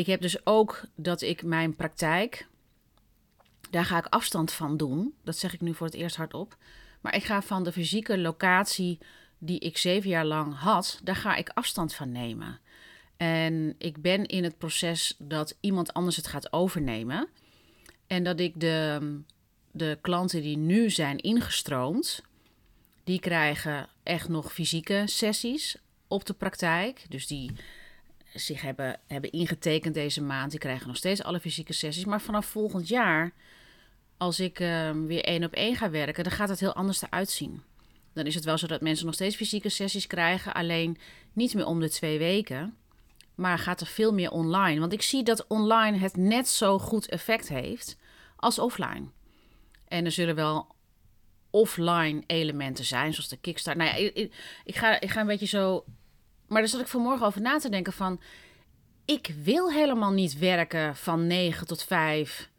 ik 0.00 0.06
heb 0.06 0.20
dus 0.20 0.46
ook 0.46 0.82
dat 0.94 1.20
ik 1.20 1.42
mijn 1.42 1.76
praktijk, 1.76 2.46
daar 3.70 3.84
ga 3.84 3.98
ik 3.98 4.06
afstand 4.06 4.52
van 4.52 4.76
doen. 4.76 5.14
Dat 5.24 5.36
zeg 5.36 5.54
ik 5.54 5.60
nu 5.60 5.74
voor 5.74 5.86
het 5.86 5.96
eerst 5.96 6.16
hardop. 6.16 6.56
Maar 7.00 7.14
ik 7.14 7.24
ga 7.24 7.42
van 7.42 7.64
de 7.64 7.72
fysieke 7.72 8.18
locatie 8.18 8.98
die 9.38 9.58
ik 9.58 9.78
zeven 9.78 10.10
jaar 10.10 10.24
lang 10.24 10.58
had, 10.58 11.00
daar 11.04 11.16
ga 11.16 11.36
ik 11.36 11.48
afstand 11.48 11.94
van 11.94 12.12
nemen. 12.12 12.60
En 13.16 13.74
ik 13.78 14.02
ben 14.02 14.26
in 14.26 14.44
het 14.44 14.58
proces 14.58 15.14
dat 15.18 15.56
iemand 15.60 15.92
anders 15.92 16.16
het 16.16 16.26
gaat 16.26 16.52
overnemen. 16.52 17.28
En 18.06 18.24
dat 18.24 18.40
ik 18.40 18.60
de, 18.60 19.20
de 19.70 19.98
klanten 20.00 20.42
die 20.42 20.56
nu 20.56 20.90
zijn 20.90 21.18
ingestroomd, 21.18 22.22
die 23.04 23.20
krijgen 23.20 23.88
echt 24.02 24.28
nog 24.28 24.52
fysieke 24.52 25.02
sessies 25.06 25.76
op 26.08 26.24
de 26.24 26.34
praktijk. 26.34 27.04
Dus 27.08 27.26
die 27.26 27.50
zich 28.34 28.62
hebben, 28.62 29.00
hebben 29.06 29.32
ingetekend 29.32 29.94
deze 29.94 30.22
maand. 30.22 30.50
Die 30.50 30.60
krijgen 30.60 30.86
nog 30.86 30.96
steeds 30.96 31.22
alle 31.22 31.40
fysieke 31.40 31.72
sessies. 31.72 32.04
Maar 32.04 32.20
vanaf 32.20 32.46
volgend 32.46 32.88
jaar, 32.88 33.32
als 34.16 34.40
ik 34.40 34.60
uh, 34.60 34.90
weer 34.90 35.24
één 35.24 35.44
op 35.44 35.52
één 35.52 35.76
ga 35.76 35.90
werken, 35.90 36.24
dan 36.24 36.32
gaat 36.32 36.48
het 36.48 36.60
heel 36.60 36.74
anders 36.74 37.02
eruit 37.02 37.30
zien. 37.30 37.62
Dan 38.12 38.26
is 38.26 38.34
het 38.34 38.44
wel 38.44 38.58
zo 38.58 38.66
dat 38.66 38.80
mensen 38.80 39.06
nog 39.06 39.14
steeds 39.14 39.36
fysieke 39.36 39.68
sessies 39.68 40.06
krijgen, 40.06 40.54
alleen 40.54 40.98
niet 41.32 41.54
meer 41.54 41.66
om 41.66 41.80
de 41.80 41.90
twee 41.90 42.18
weken. 42.18 42.74
Maar 43.34 43.58
gaat 43.58 43.80
er 43.80 43.86
veel 43.86 44.12
meer 44.12 44.30
online. 44.30 44.80
Want 44.80 44.92
ik 44.92 45.02
zie 45.02 45.22
dat 45.22 45.46
online 45.46 45.98
het 45.98 46.16
net 46.16 46.48
zo 46.48 46.78
goed 46.78 47.08
effect 47.08 47.48
heeft 47.48 47.96
als 48.36 48.58
offline. 48.58 49.04
En 49.88 50.04
er 50.04 50.12
zullen 50.12 50.34
wel 50.34 50.66
offline 51.50 52.22
elementen 52.26 52.84
zijn, 52.84 53.12
zoals 53.12 53.28
de 53.28 53.36
Kickstart. 53.36 53.76
Nou 53.76 53.90
ja, 53.90 54.10
ik, 54.64 54.76
ga, 54.76 55.00
ik 55.00 55.10
ga 55.10 55.20
een 55.20 55.26
beetje 55.26 55.46
zo. 55.46 55.84
Maar 56.50 56.60
daar 56.60 56.70
zat 56.70 56.80
ik 56.80 56.86
vanmorgen 56.86 57.26
over 57.26 57.40
na 57.40 57.58
te 57.58 57.68
denken 57.68 57.92
van. 57.92 58.20
Ik 59.04 59.34
wil 59.42 59.72
helemaal 59.72 60.12
niet 60.12 60.38
werken 60.38 60.96
van 60.96 61.26
9 61.26 61.66
tot 61.66 61.82
5. 61.82 62.50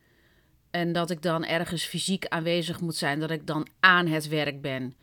En 0.70 0.94
dat 0.94 1.10
ik 1.10 1.22
dan 1.22 1.46
ergens 1.46 1.84
fysiek 1.84 2.28
aanwezig 2.28 2.82
moet 2.82 2.96
zijn, 2.96 3.20
dat 3.20 3.32
ik 3.32 3.48
dan 3.48 3.68
aan 3.80 4.08
het 4.08 4.28
werk 4.28 4.62
ben. 4.62 4.96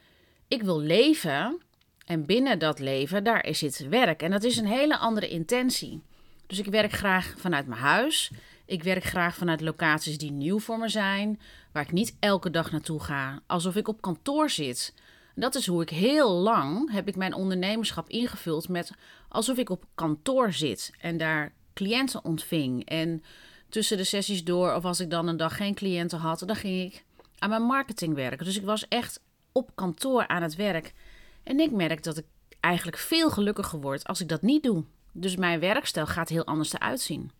Ik 0.48 0.62
wil 0.62 0.80
leven. 0.80 1.60
En 2.04 2.26
binnen 2.26 2.58
dat 2.58 2.78
leven, 2.78 3.24
daar 3.24 3.46
zit 3.50 3.88
werk. 3.88 4.22
En 4.22 4.30
dat 4.30 4.44
is 4.44 4.56
een 4.56 4.66
hele 4.66 4.96
andere 4.96 5.28
intentie. 5.28 6.02
Dus 6.46 6.58
ik 6.58 6.66
werk 6.66 6.92
graag 6.92 7.34
vanuit 7.36 7.66
mijn 7.66 7.80
huis. 7.80 8.30
Ik 8.66 8.82
werk 8.82 9.04
graag 9.04 9.34
vanuit 9.34 9.60
locaties 9.60 10.18
die 10.18 10.30
nieuw 10.30 10.58
voor 10.58 10.78
me 10.78 10.88
zijn, 10.88 11.40
waar 11.72 11.82
ik 11.82 11.92
niet 11.92 12.16
elke 12.20 12.50
dag 12.50 12.70
naartoe 12.70 13.00
ga, 13.00 13.42
alsof 13.46 13.76
ik 13.76 13.88
op 13.88 14.00
kantoor 14.00 14.50
zit. 14.50 14.94
Dat 15.40 15.54
is 15.54 15.66
hoe 15.66 15.82
ik 15.82 15.90
heel 15.90 16.30
lang 16.30 16.92
heb 16.92 17.08
ik 17.08 17.16
mijn 17.16 17.34
ondernemerschap 17.34 18.08
ingevuld 18.08 18.68
met 18.68 18.90
alsof 19.28 19.56
ik 19.56 19.70
op 19.70 19.84
kantoor 19.94 20.52
zit 20.52 20.92
en 21.00 21.16
daar 21.16 21.52
cliënten 21.74 22.24
ontving. 22.24 22.84
En 22.84 23.22
tussen 23.68 23.96
de 23.96 24.04
sessies 24.04 24.44
door, 24.44 24.74
of 24.74 24.84
als 24.84 25.00
ik 25.00 25.10
dan 25.10 25.28
een 25.28 25.36
dag 25.36 25.56
geen 25.56 25.74
cliënten 25.74 26.18
had, 26.18 26.42
dan 26.46 26.56
ging 26.56 26.92
ik 26.92 27.04
aan 27.38 27.48
mijn 27.48 27.62
marketing 27.62 28.14
werken. 28.14 28.44
Dus 28.44 28.56
ik 28.56 28.64
was 28.64 28.88
echt 28.88 29.20
op 29.52 29.70
kantoor 29.74 30.28
aan 30.28 30.42
het 30.42 30.56
werk. 30.56 30.94
En 31.42 31.60
ik 31.60 31.70
merk 31.70 32.02
dat 32.02 32.16
ik 32.16 32.24
eigenlijk 32.60 32.96
veel 32.96 33.30
gelukkiger 33.30 33.80
word 33.80 34.06
als 34.06 34.20
ik 34.20 34.28
dat 34.28 34.42
niet 34.42 34.62
doe. 34.62 34.84
Dus 35.12 35.36
mijn 35.36 35.60
werkstijl 35.60 36.06
gaat 36.06 36.28
heel 36.28 36.44
anders 36.44 36.72
eruit 36.72 37.00
zien. 37.00 37.30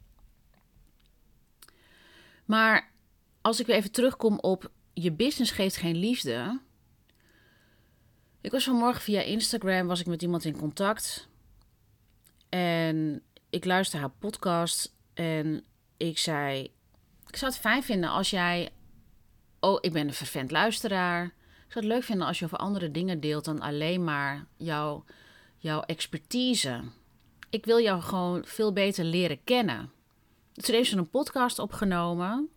Maar 2.45 2.91
als 3.41 3.61
ik 3.61 3.67
weer 3.67 3.77
even 3.77 3.93
terugkom 3.93 4.39
op 4.39 4.71
je 4.93 5.13
business 5.13 5.51
geeft 5.51 5.77
geen 5.77 5.97
liefde. 5.97 6.61
Ik 8.41 8.51
was 8.51 8.65
vanmorgen 8.65 9.03
via 9.03 9.21
Instagram 9.21 9.87
was 9.87 10.01
ik 10.01 10.07
met 10.07 10.23
iemand 10.23 10.45
in 10.45 10.57
contact. 10.57 11.29
En 12.49 13.23
ik 13.51 13.65
luister 13.65 13.99
haar 13.99 14.11
podcast. 14.11 14.95
En 15.15 15.65
ik 15.97 16.19
zei: 16.19 16.63
Ik 17.27 17.37
zou 17.37 17.51
het 17.51 17.61
fijn 17.61 17.83
vinden 17.83 18.11
als 18.11 18.31
jij. 18.31 18.71
Oh, 19.61 19.79
ik 19.81 19.93
ben 19.93 20.07
een 20.07 20.15
vervent 20.15 20.51
luisteraar. 20.51 21.25
Ik 21.25 21.75
zou 21.75 21.85
het 21.85 21.95
leuk 21.95 22.05
vinden 22.05 22.27
als 22.27 22.39
je 22.39 22.45
over 22.45 22.59
andere 22.59 22.91
dingen 22.91 23.21
deelt 23.21 23.45
dan 23.45 23.61
alleen 23.61 24.05
maar 24.05 24.47
jouw, 24.57 25.05
jouw 25.57 25.81
expertise. 25.81 26.83
Ik 27.51 27.65
wil 27.65 27.81
jou 27.81 28.03
gewoon 28.03 28.45
veel 28.45 28.73
beter 28.73 29.05
leren 29.05 29.45
kennen. 29.45 29.93
Toen 30.53 30.75
heeft 30.75 30.91
ze 30.91 30.97
een 30.97 31.11
podcast 31.11 31.59
opgenomen. 31.59 32.49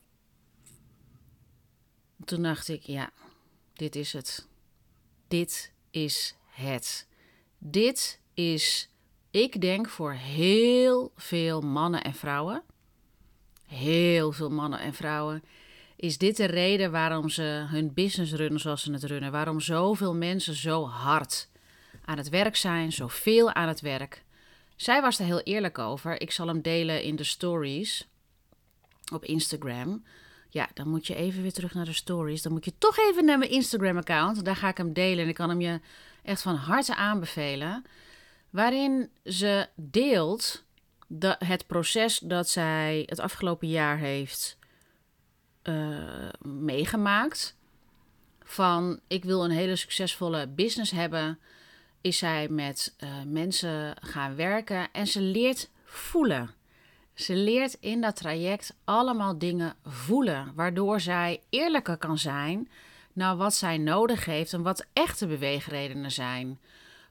Toen 2.25 2.41
dacht 2.43 2.67
ik, 2.67 2.81
ja, 2.81 3.09
dit 3.73 3.95
is 3.95 4.13
het. 4.13 4.49
Dit 5.31 5.71
is 5.91 6.35
het. 6.49 7.07
Dit 7.57 8.19
is, 8.33 8.89
ik 9.29 9.61
denk 9.61 9.89
voor 9.89 10.13
heel 10.13 11.11
veel 11.15 11.61
mannen 11.61 12.03
en 12.03 12.13
vrouwen, 12.13 12.63
heel 13.65 14.31
veel 14.31 14.49
mannen 14.49 14.79
en 14.79 14.93
vrouwen, 14.93 15.43
is 15.95 16.17
dit 16.17 16.37
de 16.37 16.45
reden 16.45 16.91
waarom 16.91 17.29
ze 17.29 17.65
hun 17.69 17.93
business 17.93 18.33
runnen 18.33 18.59
zoals 18.59 18.83
ze 18.83 18.91
het 18.91 19.03
runnen. 19.03 19.31
Waarom 19.31 19.59
zoveel 19.59 20.15
mensen 20.15 20.55
zo 20.55 20.85
hard 20.85 21.49
aan 22.05 22.17
het 22.17 22.29
werk 22.29 22.55
zijn, 22.55 22.91
zoveel 22.91 23.53
aan 23.53 23.67
het 23.67 23.81
werk. 23.81 24.23
Zij 24.75 25.01
was 25.01 25.19
er 25.19 25.25
heel 25.25 25.41
eerlijk 25.41 25.79
over. 25.79 26.21
Ik 26.21 26.31
zal 26.31 26.47
hem 26.47 26.61
delen 26.61 27.03
in 27.03 27.15
de 27.15 27.23
stories 27.23 28.07
op 29.13 29.25
Instagram. 29.25 30.03
Ja, 30.53 30.69
dan 30.73 30.87
moet 30.87 31.07
je 31.07 31.15
even 31.15 31.41
weer 31.41 31.53
terug 31.53 31.73
naar 31.73 31.85
de 31.85 31.93
stories. 31.93 32.41
Dan 32.41 32.51
moet 32.51 32.65
je 32.65 32.77
toch 32.77 32.97
even 32.97 33.25
naar 33.25 33.37
mijn 33.37 33.51
Instagram-account. 33.51 34.45
Daar 34.45 34.55
ga 34.55 34.67
ik 34.67 34.77
hem 34.77 34.93
delen 34.93 35.23
en 35.23 35.29
ik 35.29 35.35
kan 35.35 35.49
hem 35.49 35.61
je 35.61 35.79
echt 36.23 36.41
van 36.41 36.55
harte 36.55 36.95
aanbevelen. 36.95 37.85
Waarin 38.49 39.09
ze 39.25 39.67
deelt 39.75 40.63
de, 41.07 41.35
het 41.39 41.67
proces 41.67 42.19
dat 42.19 42.49
zij 42.49 43.03
het 43.05 43.19
afgelopen 43.19 43.67
jaar 43.67 43.97
heeft 43.97 44.57
uh, 45.63 46.29
meegemaakt. 46.41 47.55
Van 48.43 48.99
ik 49.07 49.23
wil 49.23 49.43
een 49.43 49.51
hele 49.51 49.75
succesvolle 49.75 50.47
business 50.47 50.91
hebben 50.91 51.39
is 52.01 52.17
zij 52.17 52.47
met 52.49 52.95
uh, 52.99 53.09
mensen 53.25 53.95
gaan 54.01 54.35
werken 54.35 54.91
en 54.91 55.07
ze 55.07 55.21
leert 55.21 55.69
voelen. 55.85 56.49
Ze 57.21 57.35
leert 57.35 57.77
in 57.79 58.01
dat 58.01 58.15
traject 58.15 58.75
allemaal 58.83 59.37
dingen 59.37 59.75
voelen, 59.85 60.51
waardoor 60.55 60.99
zij 60.99 61.41
eerlijker 61.49 61.97
kan 61.97 62.17
zijn 62.17 62.69
naar 63.13 63.37
wat 63.37 63.53
zij 63.53 63.77
nodig 63.77 64.25
heeft 64.25 64.53
en 64.53 64.61
wat 64.61 64.85
echte 64.93 65.27
beweegredenen 65.27 66.11
zijn 66.11 66.59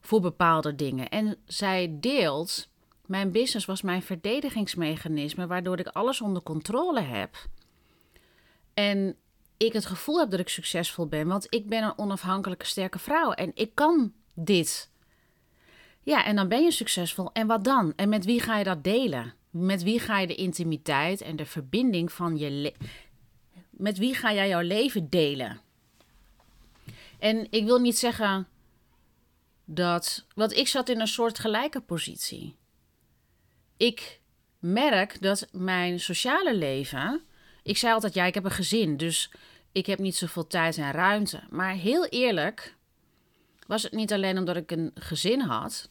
voor 0.01 0.21
bepaalde 0.21 0.75
dingen. 0.75 1.09
En 1.09 1.37
zij 1.47 1.97
deelt, 2.01 2.69
mijn 3.07 3.31
business 3.33 3.67
was 3.67 3.83
mijn 3.83 4.03
verdedigingsmechanisme, 4.03 5.47
waardoor 5.47 5.79
ik 5.79 5.87
alles 5.87 6.21
onder 6.21 6.43
controle 6.43 7.01
heb. 7.01 7.37
En 8.75 9.17
ik 9.57 9.73
het 9.73 9.87
gevoel 9.87 10.19
heb 10.19 10.31
dat 10.31 10.41
ik 10.41 10.49
succesvol 10.49 11.07
ben, 11.07 11.27
want 11.27 11.47
ik 11.49 11.69
ben 11.69 11.83
een 11.83 11.99
onafhankelijke 11.99 12.67
sterke 12.67 12.99
vrouw 12.99 13.33
en 13.33 13.51
ik 13.55 13.75
kan 13.75 14.13
dit. 14.35 14.91
Ja, 16.03 16.25
en 16.25 16.37
dan 16.37 16.49
ben 16.49 16.63
je 16.63 16.71
succesvol. 16.71 17.33
En 17.33 17.47
wat 17.47 17.65
dan? 17.65 17.93
En 17.97 18.09
met 18.09 18.25
wie 18.25 18.41
ga 18.41 18.59
je 18.59 18.65
dat 18.65 18.85
delen? 18.85 19.39
Met 19.51 19.83
wie 19.83 20.01
ga 20.01 20.19
je 20.19 20.27
de 20.27 20.35
intimiteit 20.35 21.21
en 21.21 21.37
de 21.37 21.47
verbinding 21.47 22.13
van 22.13 22.37
je. 22.37 22.75
Met 23.71 23.99
wie 23.99 24.15
ga 24.15 24.33
jij 24.33 24.49
jouw 24.49 24.61
leven 24.61 25.11
delen? 25.11 25.61
En 27.19 27.47
ik 27.51 27.65
wil 27.65 27.79
niet 27.79 27.99
zeggen 27.99 28.49
dat. 29.65 30.27
Want 30.35 30.57
ik 30.57 30.69
zat 30.69 30.89
in 30.89 31.01
een 31.01 31.07
soort 31.07 31.39
gelijke 31.39 31.81
positie. 31.81 32.57
Ik 33.77 34.21
merk 34.59 35.23
dat 35.23 35.49
mijn 35.53 36.01
sociale 36.01 36.57
leven. 36.57 37.23
Ik 37.63 37.77
zei 37.77 37.93
altijd: 37.93 38.15
ja, 38.15 38.25
ik 38.25 38.35
heb 38.35 38.45
een 38.45 38.51
gezin, 38.51 38.97
dus 38.97 39.33
ik 39.73 39.87
heb 39.87 39.99
niet 39.99 40.17
zoveel 40.17 40.47
tijd 40.47 40.77
en 40.77 40.93
ruimte. 40.93 41.43
Maar 41.51 41.75
heel 41.75 42.07
eerlijk, 42.07 42.77
was 43.67 43.83
het 43.83 43.93
niet 43.93 44.13
alleen 44.13 44.39
omdat 44.39 44.57
ik 44.57 44.71
een 44.71 44.91
gezin 44.95 45.41
had, 45.41 45.89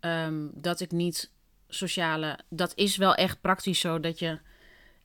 um, 0.00 0.50
dat 0.54 0.80
ik 0.80 0.90
niet 0.90 1.31
sociale. 1.74 2.38
Dat 2.48 2.72
is 2.74 2.96
wel 2.96 3.14
echt 3.14 3.40
praktisch 3.40 3.80
zo 3.80 4.00
dat 4.00 4.18
je. 4.18 4.38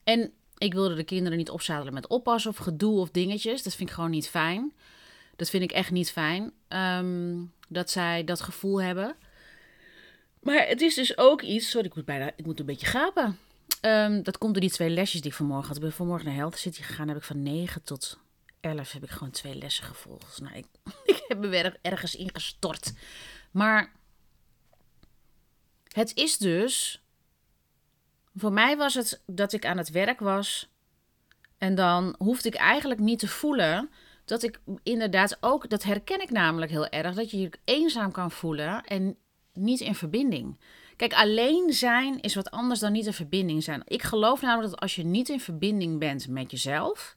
En 0.04 0.32
ik 0.58 0.72
wilde 0.72 0.94
de 0.94 1.04
kinderen 1.04 1.38
niet 1.38 1.50
opzadelen 1.50 1.94
met 1.94 2.06
oppassen 2.06 2.50
of 2.50 2.56
gedoe 2.56 2.98
of 2.98 3.10
dingetjes. 3.10 3.62
Dat 3.62 3.74
vind 3.74 3.88
ik 3.88 3.94
gewoon 3.94 4.10
niet 4.10 4.28
fijn. 4.28 4.72
Dat 5.36 5.50
vind 5.50 5.62
ik 5.62 5.72
echt 5.72 5.90
niet 5.90 6.10
fijn. 6.10 6.52
Um, 6.68 7.52
dat 7.68 7.90
zij 7.90 8.24
dat 8.24 8.40
gevoel 8.40 8.82
hebben. 8.82 9.16
Maar 10.40 10.66
het 10.66 10.80
is 10.80 10.94
dus 10.94 11.18
ook 11.18 11.42
iets. 11.42 11.70
Sorry, 11.70 11.86
ik 11.86 11.94
moet 11.94 12.04
bijna. 12.04 12.30
Ik 12.36 12.46
moet 12.46 12.60
een 12.60 12.66
beetje 12.66 12.86
gapen. 12.86 13.38
Um, 13.82 14.22
dat 14.22 14.38
komt 14.38 14.52
door 14.52 14.62
die 14.62 14.70
twee 14.70 14.90
lesjes 14.90 15.20
die 15.20 15.30
ik 15.30 15.36
vanmorgen 15.36 15.66
had. 15.66 15.76
Ik 15.76 15.82
ben 15.82 15.92
vanmorgen 15.92 16.26
naar 16.26 16.36
Health 16.36 16.58
City 16.58 16.82
gegaan. 16.82 17.08
Heb 17.08 17.16
ik 17.16 17.22
van 17.22 17.42
9 17.42 17.82
tot 17.82 18.18
11 18.60 18.92
heb 18.92 19.02
ik 19.02 19.10
gewoon 19.10 19.30
twee 19.30 19.54
lessen 19.54 19.84
gevolgd. 19.84 20.40
Nou, 20.40 20.56
ik, 20.56 20.66
ik 21.14 21.24
heb 21.28 21.38
me 21.38 21.78
ergens 21.82 22.14
ingestort. 22.14 22.92
Maar 23.50 23.92
het 25.98 26.16
is 26.16 26.38
dus. 26.38 27.02
Voor 28.34 28.52
mij 28.52 28.76
was 28.76 28.94
het 28.94 29.22
dat 29.26 29.52
ik 29.52 29.66
aan 29.66 29.78
het 29.78 29.90
werk 29.90 30.20
was. 30.20 30.68
En 31.58 31.74
dan 31.74 32.14
hoefde 32.18 32.48
ik 32.48 32.54
eigenlijk 32.54 33.00
niet 33.00 33.18
te 33.18 33.28
voelen 33.28 33.90
dat 34.24 34.42
ik 34.42 34.60
inderdaad 34.82 35.36
ook. 35.40 35.70
Dat 35.70 35.82
herken 35.82 36.20
ik 36.20 36.30
namelijk 36.30 36.70
heel 36.70 36.88
erg. 36.88 37.14
Dat 37.14 37.30
je 37.30 37.40
je 37.40 37.50
eenzaam 37.64 38.12
kan 38.12 38.30
voelen 38.30 38.84
en 38.84 39.16
niet 39.52 39.80
in 39.80 39.94
verbinding. 39.94 40.56
Kijk, 40.96 41.12
alleen 41.12 41.72
zijn 41.72 42.20
is 42.20 42.34
wat 42.34 42.50
anders 42.50 42.80
dan 42.80 42.92
niet 42.92 43.06
in 43.06 43.12
verbinding 43.12 43.62
zijn. 43.62 43.82
Ik 43.84 44.02
geloof 44.02 44.40
namelijk 44.40 44.70
dat 44.70 44.80
als 44.80 44.94
je 44.94 45.04
niet 45.04 45.28
in 45.28 45.40
verbinding 45.40 45.98
bent 45.98 46.28
met 46.28 46.50
jezelf 46.50 47.16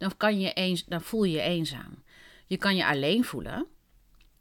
dan, 0.00 0.16
kan 0.16 0.40
je 0.40 0.52
eens, 0.52 0.84
dan 0.84 1.00
voel 1.00 1.24
je 1.24 1.36
je 1.36 1.40
eenzaam. 1.40 2.02
Je 2.46 2.56
kan 2.56 2.76
je 2.76 2.86
alleen 2.86 3.24
voelen. 3.24 3.66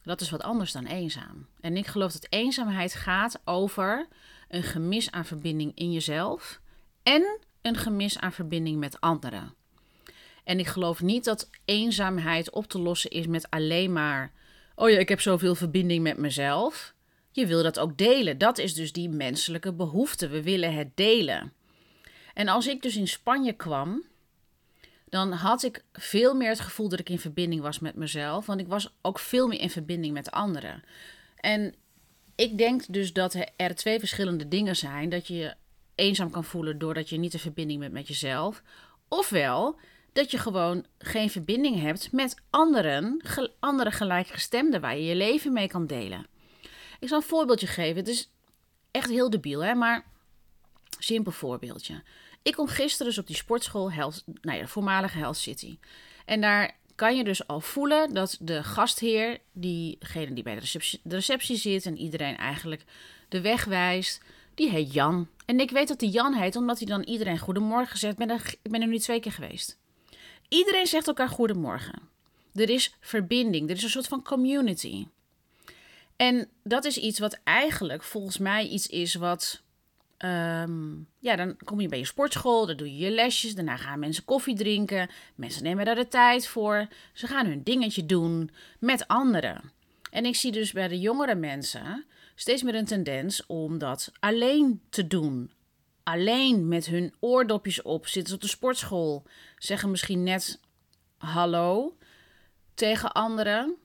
Dat 0.04 0.22
is 0.22 0.30
wat 0.30 0.42
anders 0.42 0.72
dan 0.72 0.86
eenzaam. 0.86 1.48
En 1.62 1.78
ik 1.78 1.88
geloof 1.88 2.12
dat 2.12 2.28
eenzaamheid 2.30 2.94
gaat 2.94 3.42
over 3.46 4.08
een 4.48 4.64
gemis 4.64 5.12
aan 5.12 5.26
verbinding 5.26 5.72
in 5.76 5.92
jezelf 5.92 6.60
en 7.04 7.40
een 7.62 7.76
gemis 7.76 8.20
aan 8.20 8.32
verbinding 8.32 8.80
met 8.80 9.02
anderen. 9.02 9.54
En 10.44 10.60
ik 10.60 10.68
geloof 10.68 11.02
niet 11.02 11.24
dat 11.24 11.50
eenzaamheid 11.66 12.52
op 12.52 12.66
te 12.66 12.80
lossen 12.80 13.10
is 13.10 13.28
met 13.28 13.50
alleen 13.50 13.94
maar: 13.94 14.32
oh 14.76 14.90
ja, 14.90 14.98
ik 14.98 15.10
heb 15.10 15.22
zoveel 15.22 15.56
verbinding 15.56 16.04
met 16.04 16.18
mezelf. 16.18 16.94
Je 17.32 17.48
wil 17.48 17.64
dat 17.64 17.80
ook 17.80 17.98
delen. 17.98 18.38
Dat 18.38 18.58
is 18.58 18.74
dus 18.74 18.92
die 18.92 19.10
menselijke 19.10 19.74
behoefte. 19.74 20.28
We 20.28 20.44
willen 20.44 20.74
het 20.74 20.92
delen. 20.96 21.54
En 22.34 22.48
als 22.48 22.68
ik 22.68 22.82
dus 22.82 22.96
in 22.96 23.08
Spanje 23.08 23.54
kwam, 23.54 24.04
dan 25.10 25.32
had 25.32 25.64
ik 25.64 25.84
veel 25.94 26.34
meer 26.34 26.50
het 26.50 26.60
gevoel 26.60 26.90
dat 26.90 27.00
ik 27.00 27.10
in 27.10 27.20
verbinding 27.20 27.62
was 27.62 27.80
met 27.80 27.96
mezelf. 27.96 28.46
Want 28.46 28.60
ik 28.60 28.68
was 28.68 28.94
ook 29.02 29.20
veel 29.20 29.48
meer 29.48 29.60
in 29.60 29.70
verbinding 29.70 30.14
met 30.14 30.32
anderen. 30.32 30.84
En 31.36 31.76
ik 32.36 32.58
denk 32.58 32.84
dus 32.88 33.14
dat 33.14 33.36
er 33.56 33.76
twee 33.76 34.00
verschillende 34.00 34.48
dingen 34.48 34.76
zijn. 34.76 35.10
Dat 35.10 35.28
je 35.28 35.36
je 35.36 35.56
eenzaam 35.96 36.30
kan 36.30 36.44
voelen 36.44 36.78
doordat 36.78 37.10
je 37.10 37.18
niet 37.18 37.34
in 37.34 37.40
verbinding 37.40 37.80
bent 37.80 37.94
met 37.94 38.08
jezelf. 38.08 38.62
Ofwel 39.08 39.80
dat 40.14 40.32
je 40.32 40.38
gewoon 40.38 40.86
geen 40.98 41.30
verbinding 41.30 41.82
hebt 41.82 42.12
met 42.12 42.36
anderen, 42.50 43.22
andere 43.60 43.92
gelijkgestemden 43.92 44.82
waar 44.82 44.98
je 44.98 45.04
je 45.04 45.16
leven 45.16 45.54
mee 45.54 45.68
kan 45.68 45.88
delen. 45.88 46.26
Ik 47.00 47.08
zal 47.08 47.18
een 47.18 47.24
voorbeeldje 47.24 47.68
geven. 47.68 47.96
Het 47.96 48.08
is 48.08 48.32
echt 48.92 49.10
heel 49.10 49.30
debiel, 49.30 49.64
hè? 49.64 49.74
maar 49.74 50.06
simpel 51.00 51.32
voorbeeldje. 51.32 52.04
Ik 52.50 52.56
kom 52.56 52.68
gisteren 52.68 53.08
dus 53.08 53.18
op 53.18 53.28
die 53.28 53.36
sportschool, 53.36 53.92
Health, 53.92 54.24
nou 54.42 54.58
ja, 54.58 54.64
de 54.64 54.70
voormalige 54.70 55.18
Health 55.18 55.38
City. 55.38 55.78
En 56.26 56.42
daar 56.42 56.76
kan 56.96 57.18
je 57.18 57.24
dus 57.24 57.48
al 57.48 57.62
voelen 57.62 58.14
dat 58.14 58.38
de 58.40 58.64
gastheer, 58.64 59.40
diegene 59.54 60.34
die 60.34 60.44
bij 60.44 60.56
de 60.56 61.00
receptie, 61.04 61.58
zit 61.58 61.86
en 61.86 61.98
iedereen 61.98 62.38
eigenlijk 62.38 62.84
de 63.28 63.42
weg 63.42 63.66
wijst, 63.66 64.22
die 64.56 64.70
heet 64.70 64.94
Jan. 64.94 65.28
En 65.46 65.60
ik 65.60 65.72
weet 65.72 65.88
dat 65.88 66.02
hij 66.02 66.10
Jan 66.10 66.34
heet 66.34 66.56
omdat 66.56 66.78
hij 66.78 66.88
dan 66.88 67.04
iedereen 67.04 67.40
goedemorgen 67.40 67.98
zegt. 67.98 68.20
Ik 68.62 68.72
ben 68.72 68.82
er 68.82 68.88
nu 68.88 69.00
twee 69.00 69.20
keer 69.20 69.32
geweest. 69.32 69.78
Iedereen 70.48 70.88
zegt 70.88 71.08
elkaar 71.08 71.30
goedemorgen. 71.30 72.02
Er 72.54 72.70
is 72.70 72.96
verbinding, 73.00 73.70
er 73.70 73.76
is 73.76 73.84
een 73.84 73.90
soort 73.90 74.08
van 74.08 74.24
community. 74.24 75.08
En 76.16 76.50
dat 76.64 76.86
is 76.86 76.98
iets 76.98 77.20
wat 77.20 77.40
eigenlijk 77.44 78.04
volgens 78.04 78.38
mij 78.38 78.68
iets 78.68 78.88
is 78.88 79.16
wat. 79.16 79.62
Ehm, 80.20 80.92
ja, 81.20 81.36
dan 81.36 81.58
kom 81.64 81.82
je 81.82 81.88
bij 81.88 82.00
je 82.00 82.06
sportschool, 82.06 82.66
dan 82.66 82.78
doe 82.78 82.88
je 82.88 83.06
je 83.06 83.12
lesjes, 83.12 83.56
daarna 83.56 83.78
gaan 83.78 84.00
mensen 84.00 84.26
koffie 84.26 84.56
drinken. 84.56 85.10
Mensen 85.36 85.64
nemen 85.64 85.86
daar 85.86 85.96
de 85.96 86.08
tijd 86.08 86.48
voor. 86.48 86.88
Ze 87.14 87.28
gaan 87.28 87.46
hun 87.46 87.64
dingetje 87.64 88.06
doen 88.06 88.52
met 88.80 89.08
anderen. 89.08 89.72
En 90.12 90.26
ik 90.26 90.36
zie 90.36 90.52
dus 90.52 90.72
bij 90.72 90.88
de 90.88 91.00
jongere 91.00 91.36
mensen 91.36 92.06
steeds 92.36 92.64
meer 92.64 92.76
een 92.76 92.86
tendens 92.86 93.46
om 93.46 93.78
dat 93.78 94.12
alleen 94.20 94.82
te 94.90 95.08
doen 95.08 95.52
alleen 96.10 96.68
met 96.68 96.86
hun 96.86 97.14
oordopjes 97.20 97.82
op, 97.82 98.08
zitten 98.08 98.30
ze 98.30 98.36
op 98.36 98.42
de 98.42 98.48
sportschool, 98.48 99.24
zeggen 99.58 99.92
misschien 99.92 100.24
net 100.24 100.60
hallo 101.18 101.98
tegen 102.74 103.12
anderen. 103.12 103.76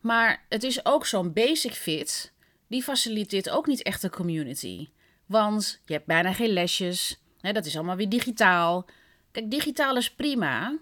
Maar 0.00 0.46
het 0.48 0.62
is 0.62 0.84
ook 0.84 1.06
zo'n 1.06 1.32
basic 1.32 1.72
fit, 1.72 2.32
die 2.66 2.82
faciliteert 2.82 3.50
ook 3.50 3.66
niet 3.66 3.82
echt 3.82 4.02
een 4.02 4.10
community. 4.10 4.88
Want 5.26 5.80
je 5.84 5.92
hebt 5.92 6.06
bijna 6.06 6.32
geen 6.32 6.52
lesjes, 6.52 7.20
dat 7.40 7.66
is 7.66 7.76
allemaal 7.76 7.96
weer 7.96 8.08
digitaal. 8.08 8.86
Kijk, 9.30 9.50
digitaal 9.50 9.96
is 9.96 10.14
prima, 10.14 10.78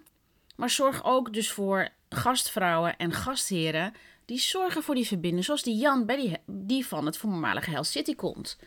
maar 0.56 0.70
zorg 0.70 1.04
ook 1.04 1.32
dus 1.32 1.50
voor 1.50 1.88
gastvrouwen 2.08 2.96
en 2.96 3.12
gastheren 3.12 3.92
die 4.24 4.38
zorgen 4.38 4.82
voor 4.82 4.94
die 4.94 5.06
verbinding, 5.06 5.44
zoals 5.44 5.62
die 5.62 5.76
Jan 5.76 6.06
bij 6.06 6.16
die, 6.16 6.36
die 6.46 6.86
van 6.86 7.06
het 7.06 7.16
voormalige 7.16 7.70
Hell 7.70 7.82
City 7.82 8.14
komt. 8.14 8.58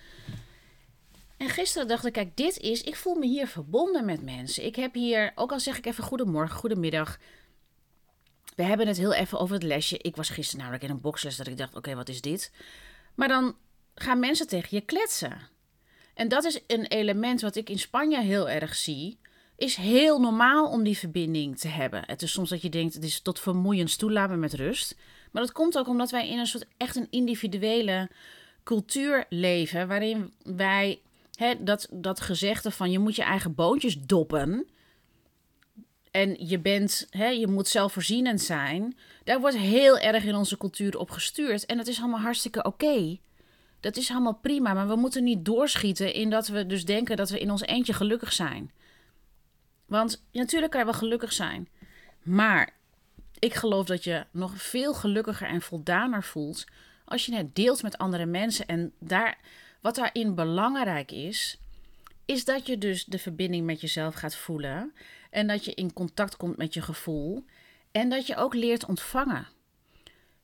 En 1.38 1.50
gisteren 1.50 1.88
dacht 1.88 2.05
ik, 2.05 2.13
kijk, 2.13 2.38
dit 2.38 2.57
is, 2.57 2.84
ik 2.84 2.96
voel 2.96 3.15
me 3.15 3.25
hier 3.25 3.48
verbonden 3.48 4.05
met 4.05 4.22
mensen. 4.22 4.65
Ik 4.65 4.75
heb 4.75 4.93
hier, 4.93 5.31
ook 5.36 5.51
al 5.51 5.60
zeg 5.60 5.77
ik 5.77 5.86
even 5.86 6.03
goedemorgen, 6.03 6.57
goedemiddag. 6.57 7.17
We 8.55 8.63
hebben 8.63 8.88
het 8.88 8.98
heel 8.98 9.13
even 9.13 9.39
over 9.39 9.53
het 9.53 9.63
lesje. 9.63 9.98
Ik 9.98 10.15
was 10.15 10.29
gisteren 10.29 10.60
namelijk 10.60 10.84
in 10.84 10.89
een 10.89 11.01
boxles 11.01 11.36
dat 11.36 11.48
ik 11.48 11.57
dacht, 11.57 11.75
oké, 11.75 11.96
wat 11.96 12.10
is 12.10 12.22
dit? 12.22 12.51
Maar 13.15 13.27
dan 13.27 13.55
gaan 13.96 14.19
mensen 14.19 14.48
tegen 14.48 14.77
je 14.77 14.81
kletsen. 14.81 15.55
En 16.17 16.27
dat 16.27 16.43
is 16.43 16.59
een 16.67 16.86
element 16.86 17.41
wat 17.41 17.55
ik 17.55 17.69
in 17.69 17.79
Spanje 17.79 18.21
heel 18.21 18.50
erg 18.50 18.75
zie. 18.75 19.17
Is 19.57 19.75
heel 19.75 20.19
normaal 20.19 20.69
om 20.69 20.83
die 20.83 20.97
verbinding 20.97 21.57
te 21.57 21.67
hebben. 21.67 22.03
Het 22.05 22.21
is 22.21 22.31
soms 22.31 22.50
dat 22.50 22.62
je 22.62 22.69
denkt, 22.69 22.93
het 22.93 23.03
is 23.03 23.21
tot 23.21 23.39
vermoeiend 23.39 23.97
toe, 23.97 24.12
laat 24.12 24.29
me 24.29 24.36
met 24.36 24.53
rust. 24.53 24.95
Maar 25.31 25.41
dat 25.41 25.51
komt 25.51 25.77
ook 25.77 25.88
omdat 25.88 26.12
wij 26.12 26.29
in 26.29 26.39
een 26.39 26.45
soort 26.47 26.67
echt 26.77 26.95
een 26.95 27.07
individuele 27.09 28.09
cultuur 28.63 29.25
leven. 29.29 29.88
Waarin 29.88 30.33
wij 30.43 31.01
Hè, 31.38 31.63
dat, 31.63 31.88
dat 31.91 32.21
gezegde 32.21 32.71
van 32.71 32.91
je 32.91 33.00
moet 33.00 33.15
je 33.15 33.21
eigen 33.21 33.55
boontjes 33.55 33.97
doppen. 34.00 34.67
En 36.12 36.47
je, 36.47 36.59
bent, 36.59 37.07
hè, 37.09 37.27
je 37.27 37.47
moet 37.47 37.67
zelfvoorzienend 37.67 38.41
zijn. 38.41 38.97
Daar 39.24 39.39
wordt 39.39 39.57
heel 39.57 39.97
erg 39.97 40.24
in 40.24 40.36
onze 40.36 40.57
cultuur 40.57 40.97
op 40.97 41.09
gestuurd. 41.09 41.65
En 41.65 41.77
dat 41.77 41.88
is 41.88 42.00
allemaal 42.00 42.19
hartstikke 42.19 42.63
oké. 42.63 43.18
Dat 43.79 43.98
is 43.98 44.11
allemaal 44.11 44.40
prima. 44.42 44.74
Maar 44.74 44.87
we 44.87 44.96
moeten 44.96 45.24
niet 45.24 45.46
doorschieten 45.46 46.13
in 46.13 46.29
dat 46.29 46.48
we 46.48 46.66
dus 46.66 46.85
denken 46.85 47.18
dat 47.18 47.29
we 47.29 47.40
in 47.40 47.51
ons 47.51 47.61
eentje 47.61 47.94
gelukkig 47.94 48.33
zijn. 48.33 48.72
Want 49.85 50.24
natuurlijk 50.31 50.72
kan 50.72 50.79
je 50.79 50.85
wel 50.85 51.00
gelukkig 51.00 51.33
zijn. 51.33 51.70
Maar 52.24 52.74
ik 53.40 53.53
geloof 53.53 53.85
dat 53.85 54.03
je 54.03 54.25
nog 54.31 54.61
veel 54.61 54.94
gelukkiger 54.94 55.48
en 55.48 55.61
voldaner 55.61 56.24
voelt 56.24 56.66
als 57.05 57.25
je 57.25 57.35
het 57.35 57.55
deelt 57.55 57.83
met 57.83 57.98
andere 57.98 58.25
mensen. 58.25 58.66
En 58.66 58.94
daar, 59.00 59.37
wat 59.81 59.96
daarin 59.96 60.35
belangrijk 60.35 61.11
is, 61.11 61.59
is 62.25 62.46
dat 62.46 62.68
je 62.68 62.77
dus 62.77 63.05
de 63.05 63.20
verbinding 63.20 63.66
met 63.66 63.81
jezelf 63.81 64.16
gaat 64.16 64.35
voelen 64.35 64.94
en 65.29 65.48
dat 65.48 65.66
je 65.66 65.74
in 65.74 65.94
contact 65.94 66.37
komt 66.37 66.57
met 66.57 66.74
je 66.74 66.81
gevoel 66.81 67.46
en 67.92 68.09
dat 68.09 68.27
je 68.27 68.35
ook 68.35 68.53
leert 68.53 68.85
ontvangen. 68.85 69.48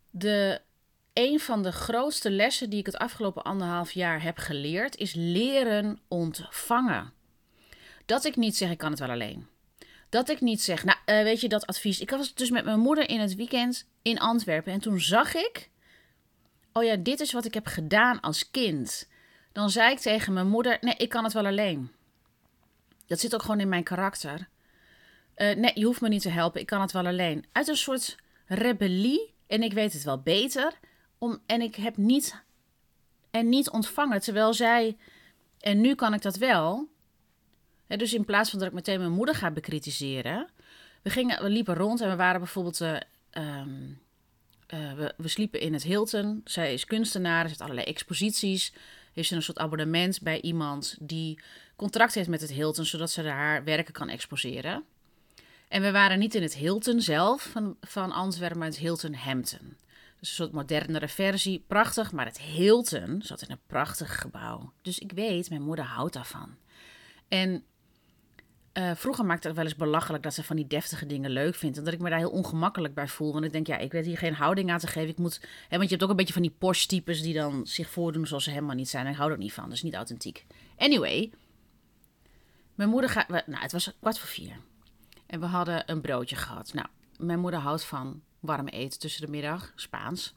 De, 0.09 0.61
een 1.13 1.39
van 1.39 1.63
de 1.63 1.71
grootste 1.71 2.31
lessen 2.31 2.69
die 2.69 2.79
ik 2.79 2.85
het 2.85 2.97
afgelopen 2.97 3.43
anderhalf 3.43 3.91
jaar 3.91 4.21
heb 4.21 4.37
geleerd 4.37 4.95
is 4.95 5.13
leren 5.13 5.99
ontvangen. 6.07 7.13
Dat 8.05 8.25
ik 8.25 8.35
niet 8.35 8.57
zeg 8.57 8.71
ik 8.71 8.77
kan 8.77 8.91
het 8.91 8.99
wel 8.99 9.09
alleen. 9.09 9.47
Dat 10.09 10.29
ik 10.29 10.41
niet 10.41 10.61
zeg, 10.61 10.83
nou 10.83 10.97
uh, 11.05 11.23
weet 11.23 11.41
je 11.41 11.49
dat 11.49 11.65
advies. 11.65 11.99
Ik 11.99 12.09
was 12.09 12.33
dus 12.33 12.49
met 12.49 12.65
mijn 12.65 12.79
moeder 12.79 13.09
in 13.09 13.19
het 13.19 13.35
weekend 13.35 13.87
in 14.01 14.19
Antwerpen 14.19 14.73
en 14.73 14.79
toen 14.79 14.99
zag 14.99 15.35
ik, 15.35 15.69
oh 16.73 16.83
ja, 16.83 16.95
dit 16.95 17.19
is 17.19 17.31
wat 17.31 17.45
ik 17.45 17.53
heb 17.53 17.67
gedaan 17.67 18.19
als 18.19 18.51
kind 18.51 19.07
dan 19.53 19.69
zei 19.69 19.91
ik 19.91 19.99
tegen 19.99 20.33
mijn 20.33 20.47
moeder: 20.47 20.77
Nee, 20.81 20.95
ik 20.97 21.09
kan 21.09 21.23
het 21.23 21.33
wel 21.33 21.45
alleen. 21.45 21.91
Dat 23.05 23.19
zit 23.19 23.33
ook 23.33 23.41
gewoon 23.41 23.59
in 23.59 23.69
mijn 23.69 23.83
karakter. 23.83 24.49
Uh, 25.35 25.55
nee, 25.55 25.71
je 25.73 25.85
hoeft 25.85 26.01
me 26.01 26.07
niet 26.07 26.21
te 26.21 26.29
helpen, 26.29 26.61
ik 26.61 26.67
kan 26.67 26.81
het 26.81 26.91
wel 26.91 27.05
alleen. 27.05 27.45
Uit 27.51 27.67
een 27.67 27.75
soort 27.75 28.17
rebellie, 28.45 29.33
en 29.47 29.63
ik 29.63 29.73
weet 29.73 29.93
het 29.93 30.03
wel 30.03 30.21
beter, 30.21 30.73
om, 31.23 31.39
en 31.45 31.61
ik 31.61 31.75
heb 31.75 31.97
niet, 31.97 32.43
en 33.31 33.49
niet 33.49 33.69
ontvangen, 33.69 34.21
terwijl 34.21 34.53
zij, 34.53 34.97
en 35.59 35.81
nu 35.81 35.95
kan 35.95 36.13
ik 36.13 36.21
dat 36.21 36.35
wel. 36.35 36.87
dus 37.87 38.13
in 38.13 38.25
plaats 38.25 38.49
van 38.49 38.59
dat 38.59 38.67
ik 38.67 38.73
meteen 38.73 38.99
mijn 38.99 39.11
moeder 39.11 39.35
ga 39.35 39.51
bekritiseren, 39.51 40.49
we, 41.01 41.09
gingen, 41.09 41.43
we 41.43 41.49
liepen 41.49 41.75
rond 41.75 42.01
en 42.01 42.09
we 42.09 42.15
waren 42.15 42.39
bijvoorbeeld, 42.39 42.79
uh, 42.81 42.97
um, 43.31 44.01
uh, 44.73 44.93
we, 44.93 45.13
we 45.17 45.27
sliepen 45.27 45.59
in 45.59 45.73
het 45.73 45.83
Hilton. 45.83 46.41
Zij 46.43 46.73
is 46.73 46.85
kunstenaar, 46.85 47.41
er 47.41 47.47
zitten 47.47 47.65
allerlei 47.65 47.87
exposities 47.87 48.73
heeft 49.13 49.27
ze 49.27 49.35
een 49.35 49.43
soort 49.43 49.57
abonnement 49.57 50.21
bij 50.21 50.41
iemand 50.41 50.97
die 50.99 51.39
contract 51.75 52.13
heeft 52.13 52.29
met 52.29 52.41
het 52.41 52.51
Hilton, 52.51 52.85
zodat 52.85 53.11
ze 53.11 53.21
haar 53.21 53.63
werken 53.63 53.93
kan 53.93 54.09
exposeren. 54.09 54.83
En 55.67 55.81
we 55.81 55.91
waren 55.91 56.19
niet 56.19 56.35
in 56.35 56.41
het 56.41 56.55
Hilton 56.55 57.01
zelf 57.01 57.43
van, 57.43 57.77
van 57.81 58.11
Antwerpen, 58.11 58.57
maar 58.57 58.67
het 58.67 58.77
Hilton 58.77 59.13
Hampton. 59.13 59.77
Dus 60.23 60.31
een 60.31 60.37
soort 60.37 60.51
modernere 60.51 61.07
versie. 61.07 61.63
Prachtig, 61.67 62.11
maar 62.11 62.25
het 62.25 62.41
Hilton 62.41 63.21
zat 63.21 63.41
in 63.41 63.51
een 63.51 63.59
prachtig 63.67 64.19
gebouw. 64.19 64.73
Dus 64.81 64.99
ik 64.99 65.11
weet, 65.11 65.49
mijn 65.49 65.61
moeder 65.61 65.85
houdt 65.85 66.13
daarvan. 66.13 66.55
En 67.27 67.63
uh, 68.73 68.95
vroeger 68.95 69.25
maakte 69.25 69.47
het 69.47 69.55
wel 69.55 69.65
eens 69.65 69.75
belachelijk 69.75 70.23
dat 70.23 70.33
ze 70.33 70.43
van 70.43 70.55
die 70.55 70.67
deftige 70.67 71.05
dingen 71.05 71.31
leuk 71.31 71.55
vindt. 71.55 71.77
En 71.77 71.83
dat 71.83 71.93
ik 71.93 71.99
me 71.99 72.09
daar 72.09 72.17
heel 72.17 72.29
ongemakkelijk 72.29 72.93
bij 72.93 73.07
voel. 73.07 73.33
Want 73.33 73.45
ik 73.45 73.51
denk, 73.51 73.67
ja, 73.67 73.77
ik 73.77 73.91
weet 73.91 74.05
hier 74.05 74.17
geen 74.17 74.33
houding 74.33 74.71
aan 74.71 74.79
te 74.79 74.87
geven. 74.87 75.09
Ik 75.09 75.17
moet, 75.17 75.41
hè, 75.67 75.77
want 75.77 75.83
je 75.83 75.89
hebt 75.89 76.03
ook 76.03 76.09
een 76.09 76.15
beetje 76.15 76.33
van 76.33 76.41
die 76.41 76.55
Porsche-types 76.57 77.21
die 77.21 77.33
dan 77.33 77.67
zich 77.67 77.89
voordoen 77.89 78.27
zoals 78.27 78.43
ze 78.43 78.49
helemaal 78.49 78.75
niet 78.75 78.89
zijn. 78.89 79.05
En 79.05 79.11
ik 79.11 79.17
hou 79.17 79.31
er 79.31 79.37
niet 79.37 79.53
van. 79.53 79.63
Dat 79.63 79.73
is 79.73 79.83
niet 79.83 79.95
authentiek. 79.95 80.45
Anyway, 80.77 81.31
mijn 82.75 82.89
moeder 82.89 83.09
gaat. 83.09 83.27
Nou, 83.27 83.43
het 83.45 83.71
was 83.71 83.93
kwart 83.99 84.19
voor 84.19 84.29
vier. 84.29 84.55
En 85.25 85.39
we 85.39 85.45
hadden 85.45 85.83
een 85.85 86.01
broodje 86.01 86.35
gehad. 86.35 86.73
Nou, 86.73 86.87
mijn 87.17 87.39
moeder 87.39 87.59
houdt 87.59 87.85
van 87.85 88.21
warm 88.43 88.67
eten 88.67 88.99
tussen 88.99 89.25
de 89.25 89.31
middag, 89.31 89.71
Spaans. 89.75 90.33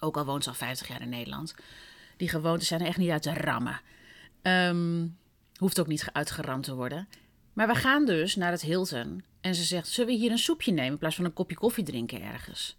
Ook 0.00 0.16
al 0.16 0.24
woont 0.24 0.42
ze 0.42 0.48
al 0.48 0.54
50 0.54 0.88
jaar 0.88 1.02
in 1.02 1.08
Nederland. 1.08 1.54
Die 2.16 2.28
gewoontes 2.28 2.68
zijn 2.68 2.80
er 2.80 2.86
echt 2.86 2.96
niet 2.96 3.10
uit 3.10 3.22
te 3.22 3.34
rammen. 3.34 3.80
Um, 4.42 5.18
hoeft 5.56 5.80
ook 5.80 5.86
niet 5.86 6.08
uitgeramd 6.12 6.64
te 6.64 6.74
worden. 6.74 7.08
Maar 7.52 7.66
we 7.66 7.74
gaan 7.74 8.06
dus 8.06 8.36
naar 8.36 8.50
het 8.50 8.62
Hilton. 8.62 9.24
En 9.40 9.54
ze 9.54 9.62
zegt: 9.62 9.88
Zullen 9.88 10.12
we 10.12 10.18
hier 10.18 10.30
een 10.30 10.38
soepje 10.38 10.72
nemen 10.72 10.92
in 10.92 10.98
plaats 10.98 11.16
van 11.16 11.24
een 11.24 11.32
kopje 11.32 11.56
koffie 11.56 11.84
drinken 11.84 12.22
ergens? 12.22 12.76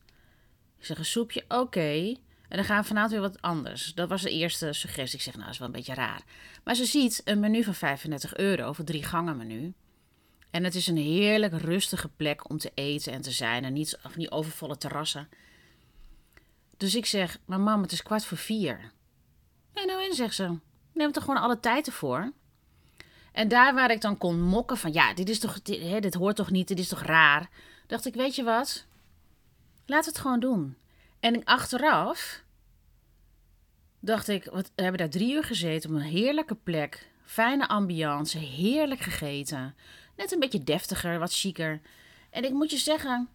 Ik 0.78 0.86
zeg: 0.86 0.98
Een 0.98 1.06
soepje, 1.06 1.46
oké. 1.48 2.16
En 2.50 2.58
dan 2.58 2.64
gaan 2.64 2.82
we 2.82 2.88
vanavond 2.88 3.12
weer 3.12 3.22
wat 3.22 3.42
anders. 3.42 3.94
Dat 3.94 4.10
was 4.10 4.22
de 4.22 4.32
eerste 4.32 4.74
suggestie. 4.74 5.18
Ik 5.18 5.24
zeg: 5.24 5.34
Nou, 5.34 5.46
dat 5.46 5.54
is 5.54 5.60
wel 5.60 5.68
een 5.68 5.74
beetje 5.74 5.94
raar. 5.94 6.24
Maar 6.64 6.76
ze 6.76 6.86
ziet 6.86 7.22
een 7.26 7.40
menu 7.40 7.64
van 7.64 7.76
35 7.76 8.36
euro 8.36 8.74
voor 8.74 8.86
drie 8.86 9.04
gangen 9.04 9.38
menu. 9.38 9.74
En 10.52 10.64
het 10.64 10.76
is 10.76 10.88
een 10.88 10.98
heerlijk 10.98 11.54
rustige 11.54 12.10
plek 12.10 12.50
om 12.50 12.58
te 12.58 12.72
eten 12.74 13.14
en 13.14 13.22
te 13.22 13.32
zijn. 13.32 13.64
En 13.64 13.74
niet 13.74 13.98
van 14.02 14.12
die 14.16 14.32
overvolle 14.32 14.78
terrassen. 14.78 15.30
Dus 16.78 16.96
ik 16.96 17.06
zeg: 17.06 17.40
Maar 17.46 17.60
mam, 17.60 17.82
het 17.82 17.92
is 17.92 18.04
kwart 18.04 18.26
voor 18.26 18.38
vier. 18.38 18.92
Nee, 19.74 19.86
nou 19.86 20.04
en, 20.04 20.14
zegt 20.14 20.36
ze. 20.36 20.60
Neem 20.94 21.14
er 21.14 21.22
gewoon 21.22 21.42
alle 21.42 21.60
tijd 21.60 21.88
ervoor. 21.88 22.32
En 23.32 23.48
daar 23.48 23.74
waar 23.74 23.92
ik 23.92 24.02
dan 24.02 24.18
kon 24.18 24.42
mokken 24.42 24.78
van, 24.78 24.94
ja, 24.94 25.14
dit 25.14 25.30
is 25.30 25.40
toch, 25.40 25.62
dit, 25.62 25.82
hè, 25.82 26.00
dit 26.00 26.14
hoort 26.14 26.36
toch 26.36 26.52
niet, 26.52 26.68
dit 26.68 26.80
is 26.80 26.88
toch 26.88 27.02
raar. 27.02 27.50
Dacht 27.88 28.06
ik, 28.06 28.14
weet 28.14 28.36
je 28.36 28.44
wat? 28.44 28.86
Laat 29.86 30.06
het 30.06 30.18
gewoon 30.18 30.40
doen. 30.40 30.78
En 31.20 31.44
achteraf 31.44 32.44
dacht 34.00 34.28
ik, 34.28 34.44
wat, 34.44 34.72
we 34.76 34.82
hebben 34.82 35.00
daar 35.00 35.10
drie 35.10 35.34
uur 35.34 35.44
gezeten 35.44 35.90
op 35.90 35.96
een 35.96 36.02
heerlijke 36.02 36.56
plek. 36.56 37.10
Fijne 37.24 37.68
ambiance, 37.68 38.38
heerlijk 38.38 39.02
gegeten. 39.02 39.76
Net 40.16 40.32
een 40.32 40.40
beetje 40.40 40.64
deftiger, 40.64 41.20
wat 41.20 41.34
chiquer. 41.34 41.82
En 42.30 42.44
ik 42.44 42.52
moet 42.52 42.72
je 42.72 42.78
zeggen, 42.78 43.30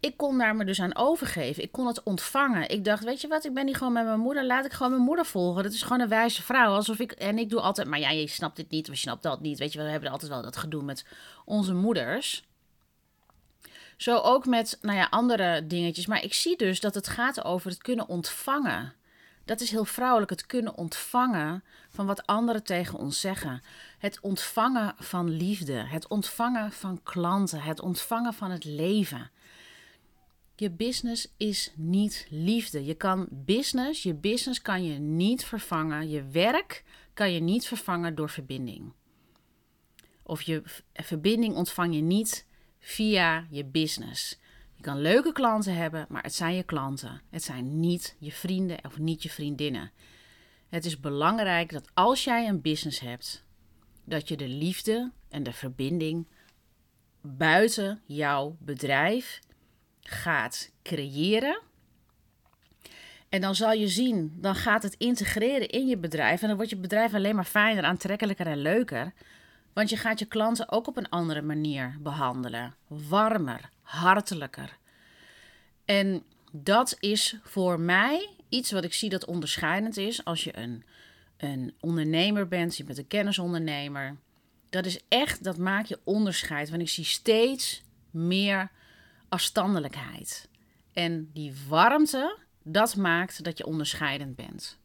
ik 0.00 0.16
kon 0.16 0.38
daar 0.38 0.56
me 0.56 0.64
dus 0.64 0.80
aan 0.80 0.96
overgeven. 0.96 1.62
Ik 1.62 1.72
kon 1.72 1.86
het 1.86 2.02
ontvangen. 2.02 2.68
Ik 2.68 2.84
dacht, 2.84 3.04
weet 3.04 3.20
je 3.20 3.28
wat, 3.28 3.44
ik 3.44 3.54
ben 3.54 3.66
hier 3.66 3.76
gewoon 3.76 3.92
met 3.92 4.04
mijn 4.04 4.20
moeder. 4.20 4.44
Laat 4.46 4.64
ik 4.64 4.72
gewoon 4.72 4.92
mijn 4.92 5.04
moeder 5.04 5.26
volgen. 5.26 5.62
Dat 5.62 5.72
is 5.72 5.82
gewoon 5.82 6.00
een 6.00 6.08
wijze 6.08 6.42
vrouw. 6.42 6.74
Alsof 6.74 6.98
ik, 6.98 7.12
en 7.12 7.38
ik 7.38 7.50
doe 7.50 7.60
altijd, 7.60 7.88
maar 7.88 7.98
ja, 7.98 8.10
je 8.10 8.26
snapt 8.26 8.56
dit 8.56 8.70
niet, 8.70 8.86
je 8.86 8.96
snapt 8.96 9.22
dat 9.22 9.40
niet. 9.40 9.58
Weet 9.58 9.72
je, 9.72 9.82
we 9.82 9.90
hebben 9.90 10.10
altijd 10.10 10.30
wel 10.30 10.42
dat 10.42 10.56
gedoe 10.56 10.82
met 10.82 11.04
onze 11.44 11.74
moeders. 11.74 12.46
Zo 13.96 14.18
ook 14.18 14.46
met, 14.46 14.78
nou 14.82 14.96
ja, 14.96 15.06
andere 15.10 15.66
dingetjes. 15.66 16.06
Maar 16.06 16.24
ik 16.24 16.34
zie 16.34 16.56
dus 16.56 16.80
dat 16.80 16.94
het 16.94 17.08
gaat 17.08 17.44
over 17.44 17.70
het 17.70 17.82
kunnen 17.82 18.08
ontvangen. 18.08 18.92
Dat 19.48 19.60
is 19.60 19.70
heel 19.70 19.84
vrouwelijk, 19.84 20.30
het 20.30 20.46
kunnen 20.46 20.76
ontvangen 20.76 21.64
van 21.88 22.06
wat 22.06 22.26
anderen 22.26 22.62
tegen 22.62 22.98
ons 22.98 23.20
zeggen. 23.20 23.62
Het 23.98 24.20
ontvangen 24.20 24.94
van 24.98 25.30
liefde, 25.30 25.72
het 25.72 26.06
ontvangen 26.08 26.72
van 26.72 27.02
klanten, 27.02 27.60
het 27.60 27.80
ontvangen 27.80 28.34
van 28.34 28.50
het 28.50 28.64
leven. 28.64 29.30
Je 30.54 30.70
business 30.70 31.28
is 31.36 31.72
niet 31.76 32.26
liefde. 32.30 32.84
Je 32.84 32.94
kan 32.94 33.26
business, 33.30 34.02
je 34.02 34.14
business 34.14 34.62
kan 34.62 34.84
je 34.84 34.98
niet 34.98 35.44
vervangen. 35.44 36.08
Je 36.08 36.24
werk 36.24 36.84
kan 37.14 37.32
je 37.32 37.40
niet 37.40 37.66
vervangen 37.66 38.14
door 38.14 38.30
verbinding. 38.30 38.92
Of 40.22 40.42
je 40.42 40.62
verbinding 40.92 41.54
ontvang 41.54 41.94
je 41.94 42.02
niet 42.02 42.46
via 42.78 43.46
je 43.50 43.64
business. 43.64 44.38
Je 44.78 44.84
kan 44.84 45.00
leuke 45.00 45.32
klanten 45.32 45.74
hebben, 45.74 46.06
maar 46.08 46.22
het 46.22 46.34
zijn 46.34 46.54
je 46.54 46.62
klanten. 46.62 47.20
Het 47.30 47.42
zijn 47.42 47.80
niet 47.80 48.16
je 48.18 48.32
vrienden 48.32 48.84
of 48.84 48.98
niet 48.98 49.22
je 49.22 49.30
vriendinnen. 49.30 49.90
Het 50.68 50.84
is 50.84 51.00
belangrijk 51.00 51.72
dat 51.72 51.90
als 51.94 52.24
jij 52.24 52.48
een 52.48 52.60
business 52.60 53.00
hebt, 53.00 53.44
dat 54.04 54.28
je 54.28 54.36
de 54.36 54.48
liefde 54.48 55.10
en 55.28 55.42
de 55.42 55.52
verbinding 55.52 56.26
buiten 57.20 58.02
jouw 58.06 58.56
bedrijf 58.60 59.40
gaat 60.00 60.70
creëren. 60.82 61.60
En 63.28 63.40
dan 63.40 63.54
zal 63.54 63.72
je 63.72 63.88
zien, 63.88 64.36
dan 64.36 64.54
gaat 64.54 64.82
het 64.82 64.94
integreren 64.94 65.68
in 65.68 65.86
je 65.86 65.96
bedrijf. 65.96 66.42
En 66.42 66.48
dan 66.48 66.56
wordt 66.56 66.70
je 66.70 66.76
bedrijf 66.76 67.14
alleen 67.14 67.34
maar 67.34 67.44
fijner, 67.44 67.84
aantrekkelijker 67.84 68.46
en 68.46 68.58
leuker. 68.62 69.12
Want 69.72 69.90
je 69.90 69.96
gaat 69.96 70.18
je 70.18 70.26
klanten 70.26 70.70
ook 70.70 70.86
op 70.86 70.96
een 70.96 71.08
andere 71.08 71.42
manier 71.42 71.96
behandelen. 72.00 72.74
Warmer, 72.86 73.68
hartelijker. 73.88 74.78
En 75.84 76.22
dat 76.52 76.96
is 77.00 77.36
voor 77.42 77.80
mij 77.80 78.28
iets 78.48 78.70
wat 78.70 78.84
ik 78.84 78.92
zie 78.92 79.10
dat 79.10 79.24
onderscheidend 79.24 79.96
is. 79.96 80.24
Als 80.24 80.44
je 80.44 80.58
een, 80.58 80.84
een 81.36 81.74
ondernemer 81.80 82.48
bent, 82.48 82.76
je 82.76 82.84
bent 82.84 82.98
een 82.98 83.06
kennisondernemer. 83.06 84.16
Dat 84.70 84.86
is 84.86 85.00
echt, 85.08 85.44
dat 85.44 85.58
maakt 85.58 85.88
je 85.88 86.00
onderscheid. 86.04 86.70
Want 86.70 86.82
ik 86.82 86.88
zie 86.88 87.04
steeds 87.04 87.82
meer 88.10 88.70
afstandelijkheid. 89.28 90.48
En 90.92 91.30
die 91.32 91.54
warmte, 91.68 92.38
dat 92.62 92.96
maakt 92.96 93.44
dat 93.44 93.58
je 93.58 93.66
onderscheidend 93.66 94.36
bent. 94.36 94.78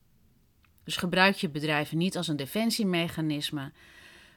Dus 0.84 0.96
gebruik 0.96 1.36
je 1.36 1.50
bedrijven 1.50 1.98
niet 1.98 2.18
als 2.18 2.28
een 2.28 2.36
defensiemechanisme, 2.36 3.72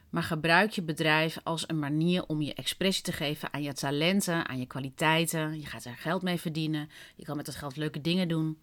maar 0.09 0.23
gebruik 0.23 0.71
je 0.71 0.81
bedrijf 0.81 1.37
als 1.43 1.63
een 1.67 1.79
manier 1.79 2.25
om 2.25 2.41
je 2.41 2.53
expressie 2.53 3.03
te 3.03 3.11
geven 3.11 3.53
aan 3.53 3.61
je 3.61 3.73
talenten, 3.73 4.47
aan 4.47 4.59
je 4.59 4.65
kwaliteiten. 4.65 5.59
Je 5.59 5.65
gaat 5.65 5.85
er 5.85 5.95
geld 5.95 6.21
mee 6.21 6.39
verdienen, 6.39 6.89
je 7.15 7.25
kan 7.25 7.35
met 7.35 7.45
dat 7.45 7.55
geld 7.55 7.75
leuke 7.75 8.01
dingen 8.01 8.27
doen. 8.27 8.57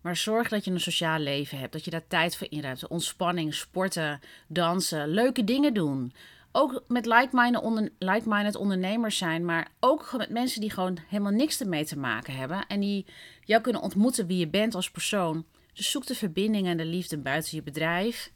Maar 0.00 0.16
zorg 0.16 0.48
dat 0.48 0.64
je 0.64 0.70
een 0.70 0.80
sociaal 0.80 1.18
leven 1.18 1.58
hebt, 1.58 1.72
dat 1.72 1.84
je 1.84 1.90
daar 1.90 2.06
tijd 2.06 2.36
voor 2.36 2.46
inruimt. 2.50 2.88
Ontspanning, 2.88 3.54
sporten, 3.54 4.20
dansen, 4.48 5.08
leuke 5.08 5.44
dingen 5.44 5.74
doen 5.74 6.12
ook 6.56 6.84
met 6.88 7.06
like-minded, 7.06 7.62
onder, 7.62 7.90
like 7.98 8.58
ondernemers 8.58 9.18
zijn, 9.18 9.44
maar 9.44 9.68
ook 9.80 10.14
met 10.16 10.30
mensen 10.30 10.60
die 10.60 10.70
gewoon 10.70 10.98
helemaal 11.08 11.32
niks 11.32 11.60
ermee 11.60 11.84
te 11.84 11.98
maken 11.98 12.34
hebben 12.34 12.66
en 12.66 12.80
die 12.80 13.06
jou 13.44 13.62
kunnen 13.62 13.82
ontmoeten 13.82 14.26
wie 14.26 14.38
je 14.38 14.48
bent 14.48 14.74
als 14.74 14.90
persoon. 14.90 15.44
Dus 15.72 15.90
zoek 15.90 16.06
de 16.06 16.14
verbinding 16.14 16.66
en 16.66 16.76
de 16.76 16.84
liefde 16.84 17.18
buiten 17.18 17.56
je 17.56 17.62
bedrijf. 17.62 18.32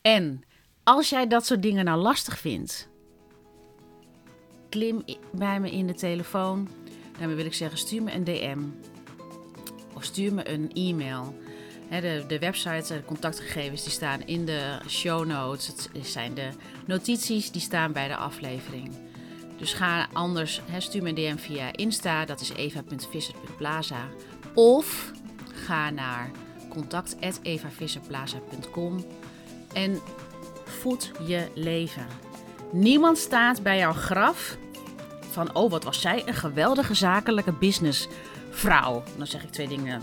En 0.00 0.44
als 0.84 1.08
jij 1.08 1.26
dat 1.26 1.46
soort 1.46 1.62
dingen 1.62 1.84
nou 1.84 2.00
lastig 2.00 2.38
vindt, 2.38 2.88
klim 4.68 5.04
bij 5.32 5.60
me 5.60 5.70
in 5.70 5.86
de 5.86 5.94
telefoon. 5.94 6.68
Daarmee 7.18 7.36
wil 7.36 7.46
ik 7.46 7.54
zeggen, 7.54 7.78
stuur 7.78 8.02
me 8.02 8.12
een 8.12 8.24
DM 8.24 8.58
of 9.94 10.04
stuur 10.04 10.34
me 10.34 10.48
een 10.48 10.72
e-mail 10.72 11.34
de, 12.00 12.24
de 12.26 12.38
website, 12.38 12.94
de 12.94 13.04
contactgegevens, 13.04 13.82
die 13.82 13.92
staan 13.92 14.26
in 14.26 14.44
de 14.44 14.78
show 14.88 15.26
notes. 15.26 15.66
Het 15.66 16.06
zijn 16.06 16.34
de 16.34 16.48
notities 16.86 17.50
die 17.50 17.60
staan 17.60 17.92
bij 17.92 18.08
de 18.08 18.16
aflevering. 18.16 18.90
Dus 19.56 19.72
ga 19.72 20.08
anders, 20.12 20.60
stuur 20.78 21.02
me 21.02 21.08
een 21.08 21.14
DM 21.14 21.36
via 21.36 21.72
Insta, 21.72 22.24
dat 22.24 22.40
is 22.40 22.52
eva.visser.plaza. 22.52 24.08
Of 24.54 25.12
ga 25.52 25.90
naar 25.90 26.30
contact.evavisserplaza.com 26.68 29.04
en 29.72 30.00
voed 30.82 31.10
je 31.26 31.48
leven. 31.54 32.06
Niemand 32.72 33.18
staat 33.18 33.62
bij 33.62 33.78
jouw 33.78 33.92
graf 33.92 34.56
van, 35.30 35.54
oh 35.54 35.70
wat 35.70 35.84
was 35.84 36.00
zij 36.00 36.22
een 36.26 36.34
geweldige 36.34 36.94
zakelijke 36.94 37.52
businessvrouw. 37.52 39.02
Dan 39.16 39.26
zeg 39.26 39.42
ik 39.42 39.50
twee 39.50 39.68
dingen 39.68 40.02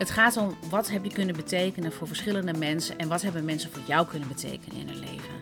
het 0.00 0.10
gaat 0.10 0.36
om 0.36 0.56
wat 0.70 0.90
heb 0.90 1.04
je 1.04 1.12
kunnen 1.12 1.36
betekenen 1.36 1.92
voor 1.92 2.06
verschillende 2.06 2.52
mensen 2.52 2.98
en 2.98 3.08
wat 3.08 3.22
hebben 3.22 3.44
mensen 3.44 3.70
voor 3.72 3.82
jou 3.86 4.06
kunnen 4.06 4.28
betekenen 4.28 4.80
in 4.80 4.88
hun 4.88 4.98
leven. 4.98 5.34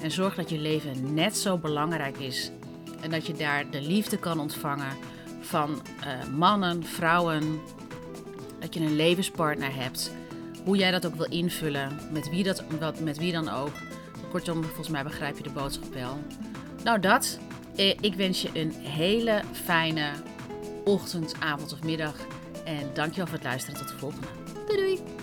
En 0.00 0.10
zorg 0.10 0.34
dat 0.34 0.50
je 0.50 0.58
leven 0.58 1.14
net 1.14 1.36
zo 1.36 1.58
belangrijk 1.58 2.18
is 2.18 2.50
en 3.00 3.10
dat 3.10 3.26
je 3.26 3.32
daar 3.32 3.70
de 3.70 3.82
liefde 3.82 4.18
kan 4.18 4.40
ontvangen 4.40 4.96
van 5.40 5.70
uh, 5.70 6.36
mannen, 6.36 6.84
vrouwen, 6.84 7.60
dat 8.60 8.74
je 8.74 8.80
een 8.80 8.96
levenspartner 8.96 9.74
hebt. 9.74 10.12
Hoe 10.68 10.76
jij 10.76 10.90
dat 10.90 11.06
ook 11.06 11.14
wil 11.14 11.30
invullen, 11.30 11.98
met 12.12 12.30
wie, 12.30 12.44
dat, 12.44 13.00
met 13.00 13.18
wie 13.18 13.32
dan 13.32 13.48
ook. 13.48 13.72
Kortom, 14.30 14.64
volgens 14.64 14.88
mij 14.88 15.02
begrijp 15.02 15.36
je 15.36 15.42
de 15.42 15.50
boodschap 15.50 15.94
wel. 15.94 16.18
Nou, 16.84 17.00
dat. 17.00 17.38
Eh, 17.76 17.88
ik 17.88 18.14
wens 18.14 18.42
je 18.42 18.50
een 18.52 18.72
hele 18.72 19.42
fijne 19.52 20.10
ochtend, 20.84 21.34
avond 21.40 21.72
of 21.72 21.82
middag. 21.82 22.16
En 22.64 22.90
dankjewel 22.94 23.26
voor 23.26 23.34
het 23.34 23.44
luisteren. 23.44 23.78
Tot 23.78 23.88
de 23.88 23.98
volgende. 23.98 24.26
Doei 24.66 24.76
doei! 24.76 25.17